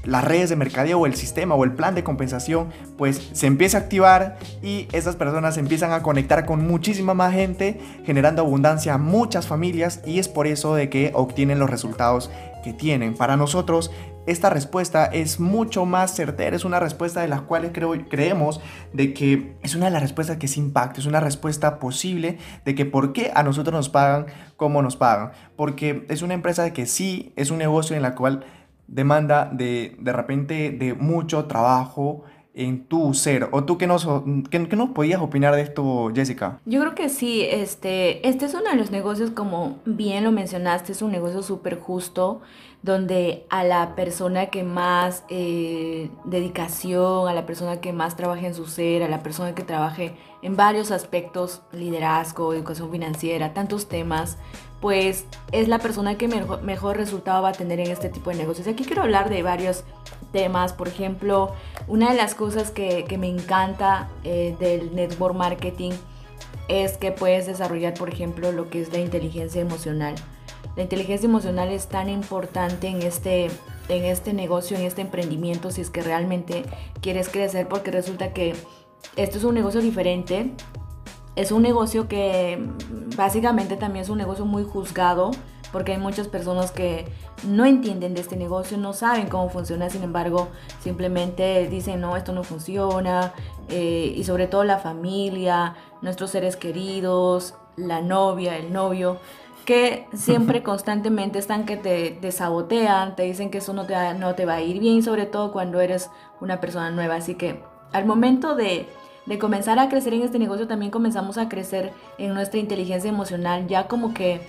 las 0.03 0.23
redes 0.23 0.49
de 0.49 0.55
mercadeo 0.55 0.99
o 0.99 1.05
el 1.05 1.15
sistema 1.15 1.55
o 1.55 1.63
el 1.63 1.73
plan 1.73 1.95
de 1.95 2.03
compensación 2.03 2.69
pues 2.97 3.29
se 3.33 3.47
empieza 3.47 3.77
a 3.77 3.81
activar 3.81 4.37
y 4.61 4.87
esas 4.91 5.15
personas 5.15 5.57
empiezan 5.57 5.91
a 5.91 6.01
conectar 6.01 6.45
con 6.45 6.67
muchísima 6.67 7.13
más 7.13 7.33
gente 7.33 7.79
generando 8.05 8.41
abundancia 8.41 8.95
a 8.95 8.97
muchas 8.97 9.47
familias 9.47 10.01
y 10.05 10.19
es 10.19 10.27
por 10.27 10.47
eso 10.47 10.75
de 10.75 10.89
que 10.89 11.11
obtienen 11.13 11.59
los 11.59 11.69
resultados 11.69 12.29
que 12.63 12.73
tienen. 12.73 13.15
Para 13.15 13.37
nosotros 13.37 13.91
esta 14.25 14.49
respuesta 14.49 15.05
es 15.05 15.39
mucho 15.41 15.85
más 15.85 16.15
certera, 16.15 16.55
es 16.55 16.63
una 16.63 16.79
respuesta 16.79 17.21
de 17.21 17.27
la 17.27 17.41
cual 17.41 17.71
creo, 17.73 17.93
creemos 18.09 18.61
de 18.93 19.13
que 19.13 19.57
es 19.63 19.75
una 19.75 19.85
de 19.85 19.91
las 19.91 20.01
respuestas 20.01 20.37
que 20.37 20.47
se 20.47 20.61
impacta, 20.61 21.01
es 21.01 21.05
una 21.05 21.19
respuesta 21.19 21.77
posible 21.79 22.37
de 22.63 22.73
que 22.73 22.85
por 22.85 23.11
qué 23.11 23.31
a 23.35 23.43
nosotros 23.43 23.73
nos 23.73 23.89
pagan 23.89 24.27
como 24.55 24.81
nos 24.81 24.95
pagan, 24.95 25.31
porque 25.57 26.05
es 26.07 26.21
una 26.21 26.33
empresa 26.33 26.71
que 26.71 26.85
sí 26.85 27.33
es 27.35 27.51
un 27.51 27.57
negocio 27.57 27.97
en 27.97 28.01
la 28.01 28.15
cual 28.15 28.45
demanda 28.93 29.49
de, 29.51 29.95
de 29.99 30.13
repente 30.13 30.71
de 30.71 30.93
mucho 30.93 31.45
trabajo 31.45 32.23
en 32.53 32.85
tu 32.85 33.13
ser. 33.13 33.49
¿O 33.51 33.63
tú 33.63 33.77
qué 33.77 33.87
nos, 33.87 34.07
qué, 34.49 34.59
nos 34.59 34.89
podías 34.89 35.21
opinar 35.21 35.55
de 35.55 35.61
esto, 35.61 36.11
Jessica? 36.13 36.59
Yo 36.65 36.79
creo 36.81 36.95
que 36.95 37.09
sí, 37.09 37.41
este, 37.41 38.27
este 38.27 38.45
es 38.45 38.53
uno 38.53 38.69
de 38.69 38.75
los 38.75 38.91
negocios, 38.91 39.31
como 39.31 39.79
bien 39.85 40.23
lo 40.23 40.31
mencionaste, 40.31 40.91
es 40.91 41.01
un 41.01 41.11
negocio 41.11 41.41
súper 41.41 41.79
justo, 41.79 42.41
donde 42.83 43.45
a 43.49 43.63
la 43.63 43.95
persona 43.95 44.47
que 44.47 44.63
más 44.63 45.23
eh, 45.29 46.11
dedicación, 46.25 47.27
a 47.27 47.33
la 47.33 47.45
persona 47.45 47.81
que 47.81 47.93
más 47.93 48.15
trabaje 48.15 48.45
en 48.45 48.53
su 48.53 48.67
ser, 48.67 49.03
a 49.03 49.09
la 49.09 49.23
persona 49.23 49.55
que 49.55 49.63
trabaje 49.63 50.15
en 50.41 50.55
varios 50.55 50.91
aspectos, 50.91 51.61
liderazgo, 51.71 52.53
educación 52.53 52.91
financiera, 52.91 53.53
tantos 53.53 53.87
temas, 53.87 54.37
pues 54.83 55.23
es 55.53 55.69
la 55.69 55.79
persona 55.79 56.17
que 56.17 56.27
mejor, 56.27 56.97
resultado 56.97 57.41
va 57.41 57.49
a 57.49 57.53
tener 57.53 57.79
en 57.79 57.89
este 57.89 58.09
tipo 58.09 58.31
de 58.31 58.35
negocios. 58.35 58.67
Aquí 58.67 58.83
quiero 58.83 59.03
hablar 59.03 59.29
de 59.29 59.41
varios 59.41 59.85
temas, 60.33 60.73
por 60.73 60.89
ejemplo, 60.89 61.53
una 61.87 62.11
de 62.11 62.17
las 62.17 62.35
cosas 62.35 62.69
que, 62.69 63.05
me 63.17 63.29
encanta 63.29 64.09
eh, 64.25 64.57
del 64.59 64.93
network 64.93 65.35
marketing 65.35 65.93
es 66.67 66.97
que 66.97 67.13
puedes 67.13 67.45
desarrollar, 67.45 67.93
por 67.93 68.09
ejemplo, 68.09 68.51
lo 68.51 68.69
que 68.69 68.81
es 68.81 68.91
la 68.91 68.99
inteligencia 68.99 69.61
emocional. 69.61 70.15
La 70.75 70.83
inteligencia 70.83 71.27
emocional 71.29 71.69
es 71.69 71.87
tan 71.87 72.09
importante 72.09 72.89
en 72.89 73.03
este, 73.03 73.45
en 73.87 74.03
este 74.03 74.33
negocio, 74.33 74.75
en 74.75 74.83
este 74.83 74.99
emprendimiento, 74.99 75.71
si 75.71 75.79
es 75.79 75.91
que 75.91 76.01
realmente 76.01 76.65
quieres 76.99 77.29
crecer, 77.29 77.69
porque 77.69 77.89
resulta 77.89 78.33
que 78.33 78.53
esto 79.15 79.37
es 79.37 79.45
un 79.45 79.53
negocio 79.53 79.79
diferente, 79.79 80.51
es 81.35 81.51
un 81.51 81.61
negocio 81.61 82.07
que 82.07 82.67
básicamente 83.15 83.77
también 83.77 84.03
es 84.03 84.09
un 84.09 84.17
negocio 84.17 84.45
muy 84.45 84.63
juzgado 84.63 85.31
porque 85.73 85.93
hay 85.93 85.97
muchas 85.97 86.27
personas 86.27 86.71
que 86.71 87.07
no 87.47 87.65
entienden 87.65 88.13
de 88.13 88.21
este 88.21 88.35
negocio, 88.35 88.77
no 88.77 88.93
saben 88.93 89.27
cómo 89.27 89.49
funciona, 89.49 89.89
sin 89.89 90.03
embargo, 90.03 90.49
simplemente 90.79 91.67
dicen, 91.67 91.99
no, 91.99 92.15
esto 92.15 92.31
no 92.31 92.43
funciona, 92.43 93.33
eh, 93.69 94.13
y 94.15 94.23
sobre 94.23 94.45
todo 94.45 94.63
la 94.63 94.77
familia, 94.77 95.75
nuestros 96.03 96.29
seres 96.29 96.57
queridos, 96.57 97.55
la 97.75 98.01
novia, 98.01 98.55
el 98.55 98.71
novio, 98.71 99.17
que 99.65 100.05
siempre 100.13 100.61
constantemente 100.61 101.39
están 101.39 101.65
que 101.65 101.75
te, 101.75 102.11
te 102.11 102.31
sabotean, 102.31 103.15
te 103.15 103.23
dicen 103.23 103.49
que 103.49 103.57
eso 103.57 103.73
no 103.73 103.85
te, 103.87 103.95
no 104.13 104.35
te 104.35 104.45
va 104.45 104.55
a 104.55 104.61
ir 104.61 104.79
bien, 104.79 105.01
sobre 105.01 105.25
todo 105.25 105.51
cuando 105.51 105.81
eres 105.81 106.11
una 106.39 106.59
persona 106.59 106.91
nueva. 106.91 107.15
Así 107.15 107.33
que 107.33 107.63
al 107.93 108.05
momento 108.05 108.55
de 108.55 108.87
de 109.25 109.39
comenzar 109.39 109.79
a 109.79 109.89
crecer 109.89 110.13
en 110.13 110.21
este 110.21 110.39
negocio, 110.39 110.67
también 110.67 110.91
comenzamos 110.91 111.37
a 111.37 111.49
crecer 111.49 111.93
en 112.17 112.33
nuestra 112.33 112.59
inteligencia 112.59 113.09
emocional, 113.09 113.67
ya 113.67 113.87
como 113.87 114.13
que 114.13 114.41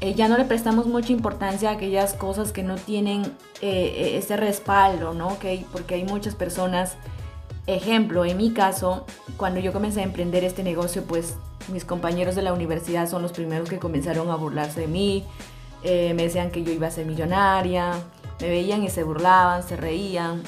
eh, 0.00 0.14
ya 0.14 0.28
no 0.28 0.38
le 0.38 0.44
prestamos 0.44 0.86
mucha 0.86 1.12
importancia 1.12 1.68
a 1.68 1.72
aquellas 1.72 2.14
cosas 2.14 2.52
que 2.52 2.62
no 2.62 2.76
tienen 2.76 3.22
eh, 3.60 3.94
eh, 3.96 4.16
ese 4.16 4.36
respaldo, 4.36 5.12
¿no? 5.12 5.36
Porque 5.72 5.94
hay 5.94 6.04
muchas 6.04 6.34
personas 6.34 6.96
ejemplo, 7.66 8.24
en 8.24 8.36
mi 8.36 8.52
caso, 8.52 9.04
cuando 9.36 9.60
yo 9.60 9.72
comencé 9.72 10.00
a 10.00 10.04
emprender 10.04 10.42
este 10.42 10.62
negocio, 10.62 11.04
pues 11.04 11.36
mis 11.68 11.84
compañeros 11.84 12.34
de 12.34 12.42
la 12.42 12.52
universidad 12.52 13.08
son 13.08 13.22
los 13.22 13.32
primeros 13.32 13.68
que 13.68 13.78
comenzaron 13.78 14.30
a 14.30 14.36
burlarse 14.36 14.80
de 14.80 14.86
mí, 14.88 15.24
me 15.84 16.14
decían 16.14 16.50
que 16.50 16.64
yo 16.64 16.72
iba 16.72 16.88
a 16.88 16.90
ser 16.90 17.06
millonaria, 17.06 17.92
me 18.40 18.48
veían 18.48 18.82
y 18.82 18.88
se 18.88 19.04
burlaban, 19.04 19.62
se 19.62 19.76
reían. 19.76 20.42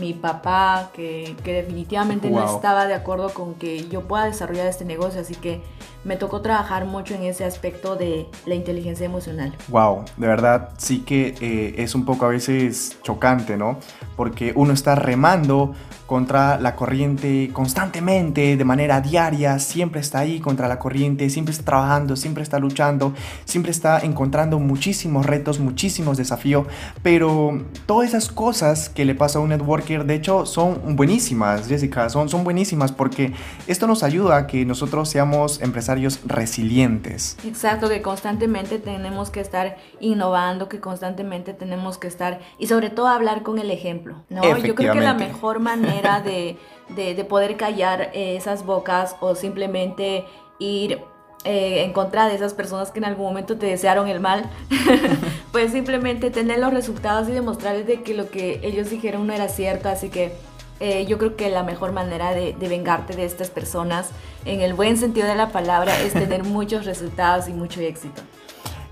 Mi 0.00 0.12
papá, 0.12 0.90
que, 0.92 1.36
que 1.44 1.52
definitivamente 1.52 2.30
no 2.30 2.44
estaba 2.44 2.86
de 2.86 2.94
acuerdo 2.94 3.32
con 3.32 3.54
que 3.54 3.88
yo 3.88 4.02
pueda 4.02 4.24
desarrollar 4.24 4.66
este 4.66 4.84
negocio, 4.84 5.20
así 5.20 5.34
que 5.34 5.62
me 6.04 6.16
tocó 6.16 6.40
trabajar 6.40 6.84
mucho 6.84 7.14
en 7.14 7.24
ese 7.24 7.44
aspecto 7.44 7.96
de 7.96 8.26
la 8.46 8.54
inteligencia 8.54 9.06
emocional. 9.06 9.54
Wow, 9.68 10.04
de 10.16 10.26
verdad 10.26 10.70
sí 10.76 11.00
que 11.00 11.34
eh, 11.40 11.74
es 11.78 11.94
un 11.94 12.04
poco 12.04 12.26
a 12.26 12.28
veces 12.28 12.98
chocante, 13.02 13.56
¿no? 13.56 13.78
Porque 14.16 14.52
uno 14.54 14.72
está 14.72 14.94
remando 14.94 15.74
contra 16.06 16.60
la 16.60 16.76
corriente 16.76 17.48
constantemente, 17.52 18.56
de 18.56 18.64
manera 18.64 19.00
diaria, 19.00 19.58
siempre 19.58 20.02
está 20.02 20.18
ahí 20.18 20.38
contra 20.38 20.68
la 20.68 20.78
corriente, 20.78 21.30
siempre 21.30 21.52
está 21.52 21.64
trabajando, 21.64 22.14
siempre 22.16 22.42
está 22.42 22.58
luchando, 22.58 23.14
siempre 23.46 23.72
está 23.72 24.00
encontrando 24.00 24.58
muchísimos 24.58 25.24
retos, 25.24 25.60
muchísimos 25.60 26.18
desafíos, 26.18 26.66
pero 27.02 27.58
todas 27.86 28.08
esas 28.08 28.28
cosas 28.28 28.90
que 28.90 29.06
le 29.06 29.14
pasa 29.14 29.38
a 29.38 29.42
un 29.42 29.48
networker, 29.48 30.04
de 30.04 30.14
hecho, 30.14 30.44
son 30.44 30.94
buenísimas, 30.94 31.68
Jessica, 31.68 32.10
son, 32.10 32.28
son 32.28 32.44
buenísimas 32.44 32.92
porque 32.92 33.32
esto 33.66 33.86
nos 33.86 34.02
ayuda 34.02 34.36
a 34.36 34.46
que 34.46 34.66
nosotros 34.66 35.08
seamos 35.08 35.62
empresarios 35.62 35.93
resilientes. 36.24 37.36
Exacto, 37.44 37.88
que 37.88 38.02
constantemente 38.02 38.78
tenemos 38.78 39.30
que 39.30 39.40
estar 39.40 39.76
innovando, 40.00 40.68
que 40.68 40.80
constantemente 40.80 41.54
tenemos 41.54 41.98
que 41.98 42.08
estar, 42.08 42.40
y 42.58 42.66
sobre 42.66 42.90
todo 42.90 43.08
hablar 43.08 43.42
con 43.42 43.58
el 43.58 43.70
ejemplo, 43.70 44.22
¿no? 44.28 44.42
Yo 44.58 44.74
creo 44.74 44.92
que 44.92 45.00
la 45.00 45.14
mejor 45.14 45.60
manera 45.60 46.20
de, 46.20 47.26
poder 47.28 47.56
callar 47.56 48.10
eh, 48.12 48.36
esas 48.36 48.64
bocas 48.64 49.16
o 49.20 49.34
simplemente 49.34 50.24
ir 50.58 51.00
eh, 51.44 51.84
en 51.84 51.92
contra 51.92 52.26
de 52.26 52.34
esas 52.34 52.54
personas 52.54 52.90
que 52.90 53.00
en 53.00 53.04
algún 53.04 53.26
momento 53.26 53.58
te 53.58 53.66
desearon 53.66 54.08
el 54.08 54.18
mal, 54.18 54.50
pues 55.52 55.72
simplemente 55.72 56.30
tener 56.30 56.58
los 56.58 56.72
resultados 56.72 57.28
y 57.28 57.32
demostrarles 57.32 57.86
de 57.86 58.02
que 58.02 58.14
lo 58.14 58.30
que 58.30 58.60
ellos 58.62 58.88
dijeron 58.88 59.26
no 59.26 59.34
era 59.34 59.48
cierto, 59.48 59.90
así 59.90 60.08
que 60.08 60.32
eh, 60.80 61.06
yo 61.06 61.18
creo 61.18 61.36
que 61.36 61.50
la 61.50 61.62
mejor 61.62 61.92
manera 61.92 62.32
de, 62.32 62.52
de, 62.52 62.68
vengarte 62.68 63.14
de 63.14 63.24
estas 63.24 63.50
personas, 63.50 64.10
en 64.44 64.60
el 64.60 64.74
buen 64.74 64.96
sentido 64.96 65.26
de 65.26 65.34
la 65.34 65.50
palabra, 65.50 66.00
es 66.02 66.12
tener 66.12 66.44
muchos 66.44 66.84
resultados 66.84 67.48
y 67.48 67.52
mucho 67.52 67.80
éxito. 67.80 68.22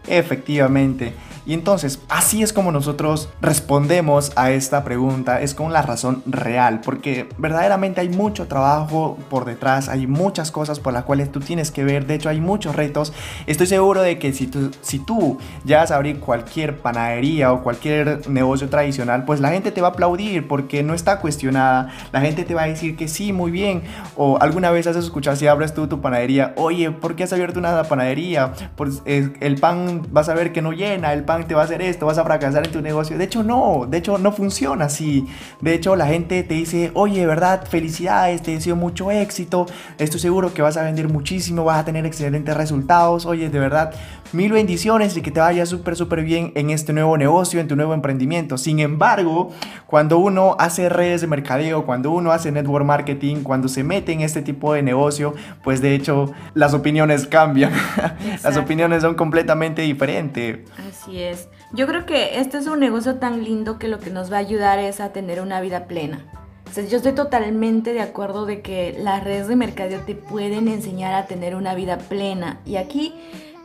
Efectivamente. 0.07 1.13
Y 1.45 1.55
entonces, 1.55 2.01
así 2.09 2.43
es 2.43 2.53
como 2.53 2.73
nosotros 2.73 3.29
respondemos 3.41 4.33
a 4.37 4.53
esta 4.53 4.85
pregunta, 4.85 5.41
es 5.41 5.55
con 5.55 5.73
la 5.73 5.83
razón 5.83 6.23
real, 6.27 6.81
porque 6.85 7.29
verdaderamente 7.39 8.01
hay 8.01 8.09
mucho 8.09 8.47
trabajo 8.47 9.19
por 9.29 9.45
detrás, 9.45 9.89
hay 9.89 10.07
muchas 10.07 10.51
cosas 10.51 10.79
por 10.79 10.93
las 10.93 11.05
cuales 11.05 11.33
tú 11.33 11.41
tienes 11.41 11.71
que 11.71 11.85
ver, 11.85 12.07
de 12.07 12.15
hecho 12.15 12.29
hay 12.29 12.41
muchos 12.41 12.77
retos. 12.77 13.13
Estoy 13.47 13.67
seguro 13.67 14.03
de 14.03 14.19
que 14.19 14.33
si 14.33 14.47
tú, 14.47 14.71
si 14.83 14.99
tú 14.99 15.39
ya 15.65 15.83
a 15.83 15.97
abrir 15.97 16.21
cualquier 16.21 16.79
panadería 16.79 17.53
o 17.53 17.63
cualquier 17.63 18.29
negocio 18.29 18.69
tradicional, 18.69 19.25
pues 19.25 19.41
la 19.41 19.51
gente 19.51 19.73
te 19.73 19.81
va 19.81 19.89
a 19.89 19.91
aplaudir 19.91 20.47
porque 20.47 20.83
no 20.83 20.95
está 20.95 21.19
cuestionada, 21.19 21.93
la 22.13 22.21
gente 22.21 22.45
te 22.45 22.55
va 22.55 22.63
a 22.63 22.67
decir 22.69 22.97
que 22.97 23.09
sí, 23.09 23.33
muy 23.33 23.51
bien, 23.51 23.83
o 24.17 24.39
alguna 24.41 24.71
vez 24.71 24.87
has 24.87 24.97
escuchado 24.97 25.37
si 25.37 25.47
abres 25.49 25.75
tú 25.75 25.89
tu 25.89 26.01
panadería, 26.01 26.55
oye, 26.57 26.93
¿por 26.93 27.17
qué 27.17 27.25
has 27.25 27.33
abierto 27.33 27.59
una 27.59 27.83
panadería? 27.85 28.53
Pues 28.77 29.03
el 29.05 29.57
pan 29.61 30.07
vas 30.11 30.29
a 30.29 30.35
ver 30.35 30.53
que 30.53 30.63
no 30.63 30.73
llena, 30.73 31.13
el 31.13 31.25
pan 31.25 31.32
te 31.47 31.55
va 31.55 31.63
a 31.63 31.65
hacer 31.65 31.83
esto, 31.83 32.07
vas 32.07 32.19
a 32.19 32.25
fracasar 32.25 32.67
en 32.67 32.73
tu 32.73 32.81
negocio. 32.81 33.19
De 33.19 33.25
hecho, 33.25 33.43
no, 33.43 33.87
de 33.89 33.99
hecho, 33.99 34.19
no 34.19 34.33
funciona 34.33 34.87
así. 34.87 35.27
De 35.61 35.75
hecho, 35.75 35.97
la 35.97 36.07
gente 36.07 36.43
te 36.43 36.55
dice, 36.55 36.91
oye, 36.95 37.27
¿verdad? 37.27 37.67
Felicidades, 37.67 38.43
te 38.43 38.53
deseo 38.53 38.77
mucho 38.77 39.11
éxito, 39.11 39.67
estoy 39.99 40.21
seguro 40.21 40.53
que 40.55 40.63
vas 40.63 40.77
a 40.77 40.83
vender 40.83 41.09
muchísimo, 41.09 41.65
vas 41.65 41.81
a 41.81 41.85
tener 41.85 42.07
excelentes 42.07 42.57
resultados, 42.57 43.27
oye, 43.27 43.49
de 43.49 43.59
verdad, 43.59 43.93
mil 44.33 44.53
bendiciones 44.53 45.17
y 45.17 45.23
que 45.23 45.31
te 45.31 45.41
vaya 45.41 45.67
súper, 45.67 45.97
súper 45.97 46.23
bien 46.23 46.53
en 46.55 46.71
este 46.71 46.93
nuevo 46.93 47.17
negocio, 47.19 47.61
en 47.61 47.69
tu 47.69 47.77
nuevo 47.77 47.95
emprendimiento. 47.95 48.59
Sin 48.59 48.81
embargo, 48.81 49.51
cuando 49.87 50.19
uno 50.19 50.57
hace 50.59 50.89
redes 50.89 51.21
de 51.21 51.27
mercadeo, 51.27 51.85
cuando 51.85 52.11
uno 52.11 52.33
hace 52.33 52.51
network 52.51 52.85
marketing, 52.85 53.43
cuando 53.43 53.69
se 53.69 53.85
mete 53.85 54.13
en 54.13 54.21
este 54.21 54.43
tipo 54.43 54.73
de 54.73 54.83
negocio, 54.83 55.35
pues 55.63 55.81
de 55.81 55.95
hecho, 55.95 56.33
las 56.55 56.75
opiniones 56.75 57.27
cambian. 57.27 57.73
las 58.43 58.57
opiniones 58.57 59.03
son 59.03 59.15
completamente 59.15 59.83
diferentes. 59.83 60.61
Así 60.89 61.19
es. 61.19 61.22
Yo 61.73 61.87
creo 61.87 62.07
que 62.07 62.39
este 62.39 62.59
es 62.59 62.67
un 62.67 62.81
negocio 62.81 63.17
tan 63.17 63.45
lindo 63.45 63.79
que 63.79 63.89
lo 63.89 63.99
que 63.99 64.11
nos 64.11 64.33
va 64.33 64.37
a 64.37 64.41
ayudar 64.41 64.79
es 64.79 65.01
a 65.01 65.13
tener 65.13 65.41
una 65.41 65.61
vida 65.61 65.87
plena. 65.87 66.25
yo 66.75 66.97
estoy 66.97 67.13
totalmente 67.13 67.93
de 67.93 68.01
acuerdo 68.01 68.47
de 68.47 68.61
que 68.63 68.97
las 68.99 69.25
redes 69.25 69.49
de 69.49 69.57
mercadeo 69.57 70.01
te 70.01 70.15
pueden 70.15 70.69
enseñar 70.69 71.15
a 71.15 71.27
tener 71.27 71.55
una 71.55 71.75
vida 71.75 71.99
plena. 71.99 72.61
Y 72.65 72.77
aquí, 72.77 73.15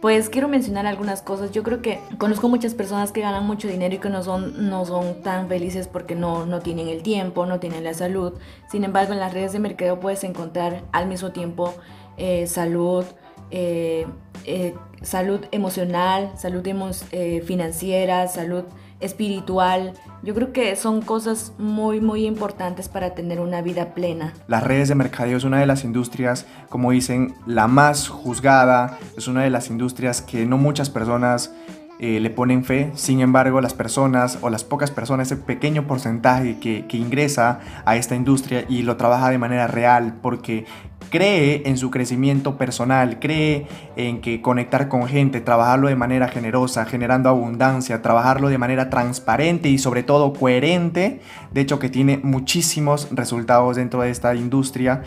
pues 0.01 0.29
quiero 0.29 0.47
mencionar 0.47 0.85
algunas 0.85 1.21
cosas. 1.21 1.51
Yo 1.51 1.63
creo 1.63 1.81
que 1.81 1.99
conozco 2.17 2.49
muchas 2.49 2.73
personas 2.73 3.11
que 3.11 3.21
ganan 3.21 3.45
mucho 3.45 3.67
dinero 3.67 3.95
y 3.95 3.99
que 3.99 4.09
no 4.09 4.23
son, 4.23 4.69
no 4.69 4.85
son 4.85 5.21
tan 5.21 5.47
felices 5.47 5.87
porque 5.87 6.15
no, 6.15 6.45
no 6.45 6.59
tienen 6.59 6.87
el 6.87 7.01
tiempo, 7.01 7.45
no 7.45 7.59
tienen 7.59 7.83
la 7.83 7.93
salud. 7.93 8.33
Sin 8.69 8.83
embargo, 8.83 9.13
en 9.13 9.19
las 9.19 9.33
redes 9.33 9.53
de 9.53 9.59
mercadeo 9.59 9.99
puedes 9.99 10.23
encontrar 10.23 10.83
al 10.91 11.07
mismo 11.07 11.31
tiempo 11.31 11.73
eh, 12.17 12.47
salud, 12.47 13.05
eh, 13.51 14.05
eh, 14.45 14.75
salud 15.01 15.41
emocional, 15.51 16.31
salud 16.37 16.65
eh, 17.11 17.43
financiera, 17.45 18.27
salud 18.27 18.63
espiritual. 18.99 19.93
Yo 20.23 20.33
creo 20.33 20.51
que 20.51 20.75
son 20.75 21.01
cosas 21.01 21.53
muy, 21.57 22.01
muy 22.01 22.25
importantes 22.25 22.89
para 22.89 23.13
tener 23.13 23.39
una 23.39 23.61
vida 23.61 23.93
plena. 23.93 24.33
Las 24.47 24.63
redes 24.63 24.89
de 24.89 24.95
mercadeo 24.95 25.37
es 25.37 25.43
una 25.43 25.59
de 25.59 25.65
las 25.65 25.83
industrias, 25.83 26.45
como 26.69 26.91
dicen, 26.91 27.35
la 27.45 27.67
más 27.67 28.07
juzgada, 28.07 28.97
es 29.17 29.27
una 29.27 29.43
de 29.43 29.49
las 29.49 29.69
industrias 29.69 30.21
que 30.21 30.45
no 30.45 30.57
muchas 30.57 30.89
personas 30.89 31.51
eh, 31.99 32.19
le 32.19 32.29
ponen 32.29 32.63
fe. 32.63 32.91
Sin 32.93 33.21
embargo, 33.21 33.59
las 33.59 33.73
personas 33.73 34.37
o 34.41 34.51
las 34.51 34.63
pocas 34.63 34.91
personas, 34.91 35.31
ese 35.31 35.41
pequeño 35.41 35.87
porcentaje 35.87 36.59
que, 36.59 36.85
ingresa 36.97 37.59
a 37.85 37.95
esta 37.95 38.15
industria 38.15 38.65
y 38.69 38.83
lo 38.83 38.97
trabaja 38.97 39.31
de 39.31 39.39
manera 39.39 39.65
real 39.67 40.15
porque 40.21 40.65
cree 41.09 41.63
en 41.65 41.77
su 41.77 41.91
crecimiento 41.91 42.57
personal, 42.57 43.19
cree 43.19 43.67
en 43.95 44.21
que 44.21 44.41
conectar 44.41 44.87
con 44.87 45.07
gente, 45.07 45.41
trabajarlo 45.41 45.87
de 45.87 45.95
manera 45.95 46.27
generosa, 46.27 46.85
generando 46.85 47.29
abundancia, 47.29 48.01
trabajarlo 48.01 48.49
de 48.49 48.57
manera 48.57 48.89
transparente 48.89 49.69
y 49.69 49.77
sobre 49.77 50.03
todo 50.03 50.33
coherente, 50.33 51.21
de 51.51 51.61
hecho 51.61 51.79
que 51.79 51.89
tiene 51.89 52.17
muchísimos 52.17 53.07
resultados 53.11 53.75
dentro 53.75 54.01
de 54.01 54.11
esta 54.11 54.35
industria. 54.35 55.03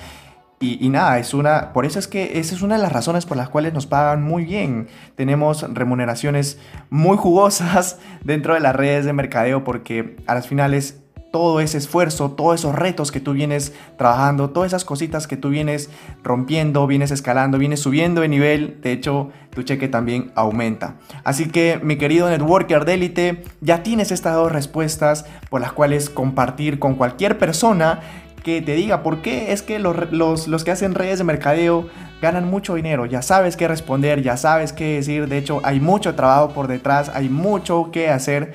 Y, 0.62 0.90
nada, 0.90 1.18
es 1.18 1.32
una, 1.32 1.72
por 1.72 1.86
eso 1.86 1.98
es 1.98 2.06
que 2.06 2.38
esa 2.38 2.54
es 2.54 2.60
una 2.60 2.76
de 2.76 2.82
las 2.82 2.92
razones 2.92 3.24
por 3.24 3.38
las 3.38 3.48
cuales 3.48 3.72
nos 3.72 3.86
pagan 3.86 4.22
muy 4.22 4.44
bien. 4.44 4.88
Tenemos 5.14 5.62
remuneraciones 5.72 6.58
muy 6.90 7.16
jugosas 7.16 7.98
dentro 8.24 8.52
de 8.52 8.60
las 8.60 8.76
redes 8.76 9.06
de 9.06 9.14
mercadeo 9.14 9.64
porque 9.64 10.16
a 10.26 10.34
las 10.34 10.48
finales 10.48 11.00
todo 11.30 11.60
ese 11.60 11.78
esfuerzo, 11.78 12.32
todos 12.32 12.60
esos 12.60 12.74
retos 12.74 13.12
que 13.12 13.20
tú 13.20 13.32
vienes 13.32 13.72
trabajando, 13.96 14.50
todas 14.50 14.68
esas 14.68 14.84
cositas 14.84 15.26
que 15.26 15.36
tú 15.36 15.50
vienes 15.50 15.90
rompiendo, 16.22 16.86
vienes 16.86 17.10
escalando, 17.10 17.58
vienes 17.58 17.80
subiendo 17.80 18.22
de 18.22 18.28
nivel, 18.28 18.80
de 18.82 18.92
hecho 18.92 19.30
tu 19.54 19.62
cheque 19.62 19.88
también 19.88 20.32
aumenta. 20.34 20.96
Así 21.22 21.48
que 21.48 21.78
mi 21.82 21.96
querido 21.96 22.28
networker 22.28 22.84
de 22.84 22.94
élite, 22.94 23.44
ya 23.60 23.82
tienes 23.82 24.10
estas 24.10 24.34
dos 24.34 24.50
respuestas 24.50 25.24
por 25.50 25.60
las 25.60 25.72
cuales 25.72 26.10
compartir 26.10 26.78
con 26.78 26.94
cualquier 26.94 27.38
persona 27.38 28.00
que 28.42 28.62
te 28.62 28.74
diga 28.74 29.02
por 29.02 29.22
qué 29.22 29.52
es 29.52 29.62
que 29.62 29.78
los, 29.78 30.10
los, 30.12 30.48
los 30.48 30.64
que 30.64 30.70
hacen 30.70 30.94
redes 30.94 31.18
de 31.18 31.24
mercadeo 31.24 31.88
ganan 32.22 32.48
mucho 32.48 32.74
dinero, 32.74 33.06
ya 33.06 33.22
sabes 33.22 33.56
qué 33.56 33.68
responder, 33.68 34.22
ya 34.22 34.36
sabes 34.36 34.72
qué 34.72 34.96
decir, 34.96 35.28
de 35.28 35.38
hecho 35.38 35.60
hay 35.62 35.78
mucho 35.80 36.14
trabajo 36.14 36.52
por 36.52 36.66
detrás, 36.66 37.10
hay 37.10 37.28
mucho 37.28 37.90
que 37.92 38.08
hacer 38.08 38.54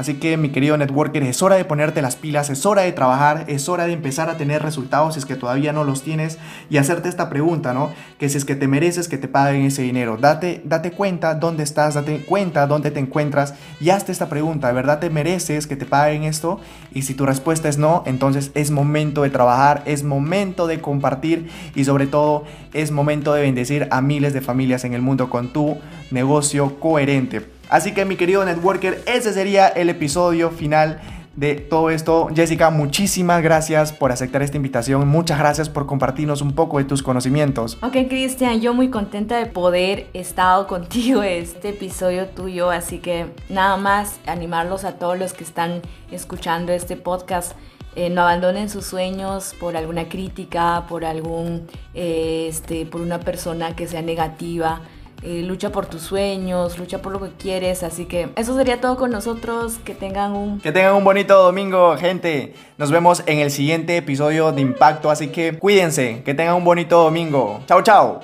Así 0.00 0.14
que 0.14 0.38
mi 0.38 0.48
querido 0.48 0.78
networker, 0.78 1.22
es 1.24 1.42
hora 1.42 1.56
de 1.56 1.66
ponerte 1.66 2.00
las 2.00 2.16
pilas, 2.16 2.48
es 2.48 2.64
hora 2.64 2.80
de 2.80 2.92
trabajar, 2.92 3.44
es 3.48 3.68
hora 3.68 3.84
de 3.84 3.92
empezar 3.92 4.30
a 4.30 4.38
tener 4.38 4.62
resultados 4.62 5.12
si 5.12 5.20
es 5.20 5.26
que 5.26 5.36
todavía 5.36 5.74
no 5.74 5.84
los 5.84 6.00
tienes 6.00 6.38
y 6.70 6.78
hacerte 6.78 7.10
esta 7.10 7.28
pregunta, 7.28 7.74
¿no? 7.74 7.90
Que 8.18 8.30
si 8.30 8.38
es 8.38 8.46
que 8.46 8.56
te 8.56 8.66
mereces 8.66 9.08
que 9.08 9.18
te 9.18 9.28
paguen 9.28 9.60
ese 9.60 9.82
dinero, 9.82 10.16
date, 10.16 10.62
date 10.64 10.92
cuenta 10.92 11.34
dónde 11.34 11.64
estás, 11.64 11.96
date 11.96 12.24
cuenta 12.24 12.66
dónde 12.66 12.90
te 12.90 12.98
encuentras 12.98 13.52
y 13.78 13.90
hazte 13.90 14.10
esta 14.10 14.30
pregunta, 14.30 14.68
¿de 14.68 14.72
verdad 14.72 15.00
te 15.00 15.10
mereces 15.10 15.66
que 15.66 15.76
te 15.76 15.84
paguen 15.84 16.24
esto? 16.24 16.60
Y 16.94 17.02
si 17.02 17.12
tu 17.12 17.26
respuesta 17.26 17.68
es 17.68 17.76
no, 17.76 18.02
entonces 18.06 18.52
es 18.54 18.70
momento 18.70 19.20
de 19.20 19.28
trabajar, 19.28 19.82
es 19.84 20.02
momento 20.02 20.66
de 20.66 20.80
compartir 20.80 21.50
y 21.74 21.84
sobre 21.84 22.06
todo 22.06 22.44
es 22.72 22.90
momento 22.90 23.34
de 23.34 23.42
bendecir 23.42 23.86
a 23.90 24.00
miles 24.00 24.32
de 24.32 24.40
familias 24.40 24.84
en 24.84 24.94
el 24.94 25.02
mundo 25.02 25.28
con 25.28 25.52
tu 25.52 25.76
negocio 26.10 26.80
coherente. 26.80 27.59
Así 27.70 27.94
que 27.94 28.04
mi 28.04 28.16
querido 28.16 28.44
networker, 28.44 29.02
ese 29.06 29.32
sería 29.32 29.68
el 29.68 29.88
episodio 29.88 30.50
final 30.50 31.00
de 31.36 31.54
todo 31.54 31.90
esto. 31.90 32.28
Jessica, 32.34 32.70
muchísimas 32.70 33.42
gracias 33.42 33.92
por 33.92 34.10
aceptar 34.10 34.42
esta 34.42 34.56
invitación. 34.56 35.06
Muchas 35.06 35.38
gracias 35.38 35.68
por 35.68 35.86
compartirnos 35.86 36.42
un 36.42 36.52
poco 36.52 36.78
de 36.78 36.84
tus 36.84 37.02
conocimientos. 37.02 37.78
Ok, 37.82 38.08
Cristian, 38.08 38.60
yo 38.60 38.74
muy 38.74 38.90
contenta 38.90 39.38
de 39.38 39.46
poder 39.46 40.08
estar 40.12 40.66
contigo 40.68 41.22
este 41.22 41.68
episodio 41.68 42.26
tuyo. 42.26 42.70
Así 42.70 42.98
que 42.98 43.26
nada 43.48 43.76
más 43.76 44.18
animarlos 44.26 44.84
a 44.84 44.96
todos 44.96 45.16
los 45.16 45.32
que 45.32 45.44
están 45.44 45.80
escuchando 46.10 46.72
este 46.72 46.96
podcast 46.96 47.52
eh, 47.96 48.10
no 48.10 48.22
abandonen 48.22 48.68
sus 48.68 48.86
sueños 48.86 49.54
por 49.58 49.76
alguna 49.76 50.08
crítica, 50.08 50.84
por 50.88 51.04
algún, 51.04 51.68
eh, 51.94 52.46
este, 52.48 52.84
por 52.86 53.00
una 53.00 53.20
persona 53.20 53.74
que 53.76 53.88
sea 53.88 54.02
negativa. 54.02 54.80
Eh, 55.22 55.42
lucha 55.42 55.70
por 55.70 55.86
tus 55.86 56.02
sueños, 56.02 56.78
lucha 56.78 57.02
por 57.02 57.12
lo 57.12 57.20
que 57.20 57.30
quieres. 57.30 57.82
Así 57.82 58.06
que 58.06 58.30
eso 58.36 58.56
sería 58.56 58.80
todo 58.80 58.96
con 58.96 59.10
nosotros. 59.10 59.78
Que 59.84 59.94
tengan 59.94 60.32
un... 60.32 60.60
Que 60.60 60.72
tengan 60.72 60.94
un 60.94 61.04
bonito 61.04 61.42
domingo, 61.42 61.96
gente. 61.96 62.54
Nos 62.78 62.90
vemos 62.90 63.22
en 63.26 63.38
el 63.38 63.50
siguiente 63.50 63.96
episodio 63.96 64.52
de 64.52 64.62
Impacto. 64.62 65.10
Así 65.10 65.28
que 65.28 65.58
cuídense. 65.58 66.22
Que 66.24 66.34
tengan 66.34 66.56
un 66.56 66.64
bonito 66.64 67.02
domingo. 67.02 67.60
Chao, 67.66 67.82
chao. 67.82 68.20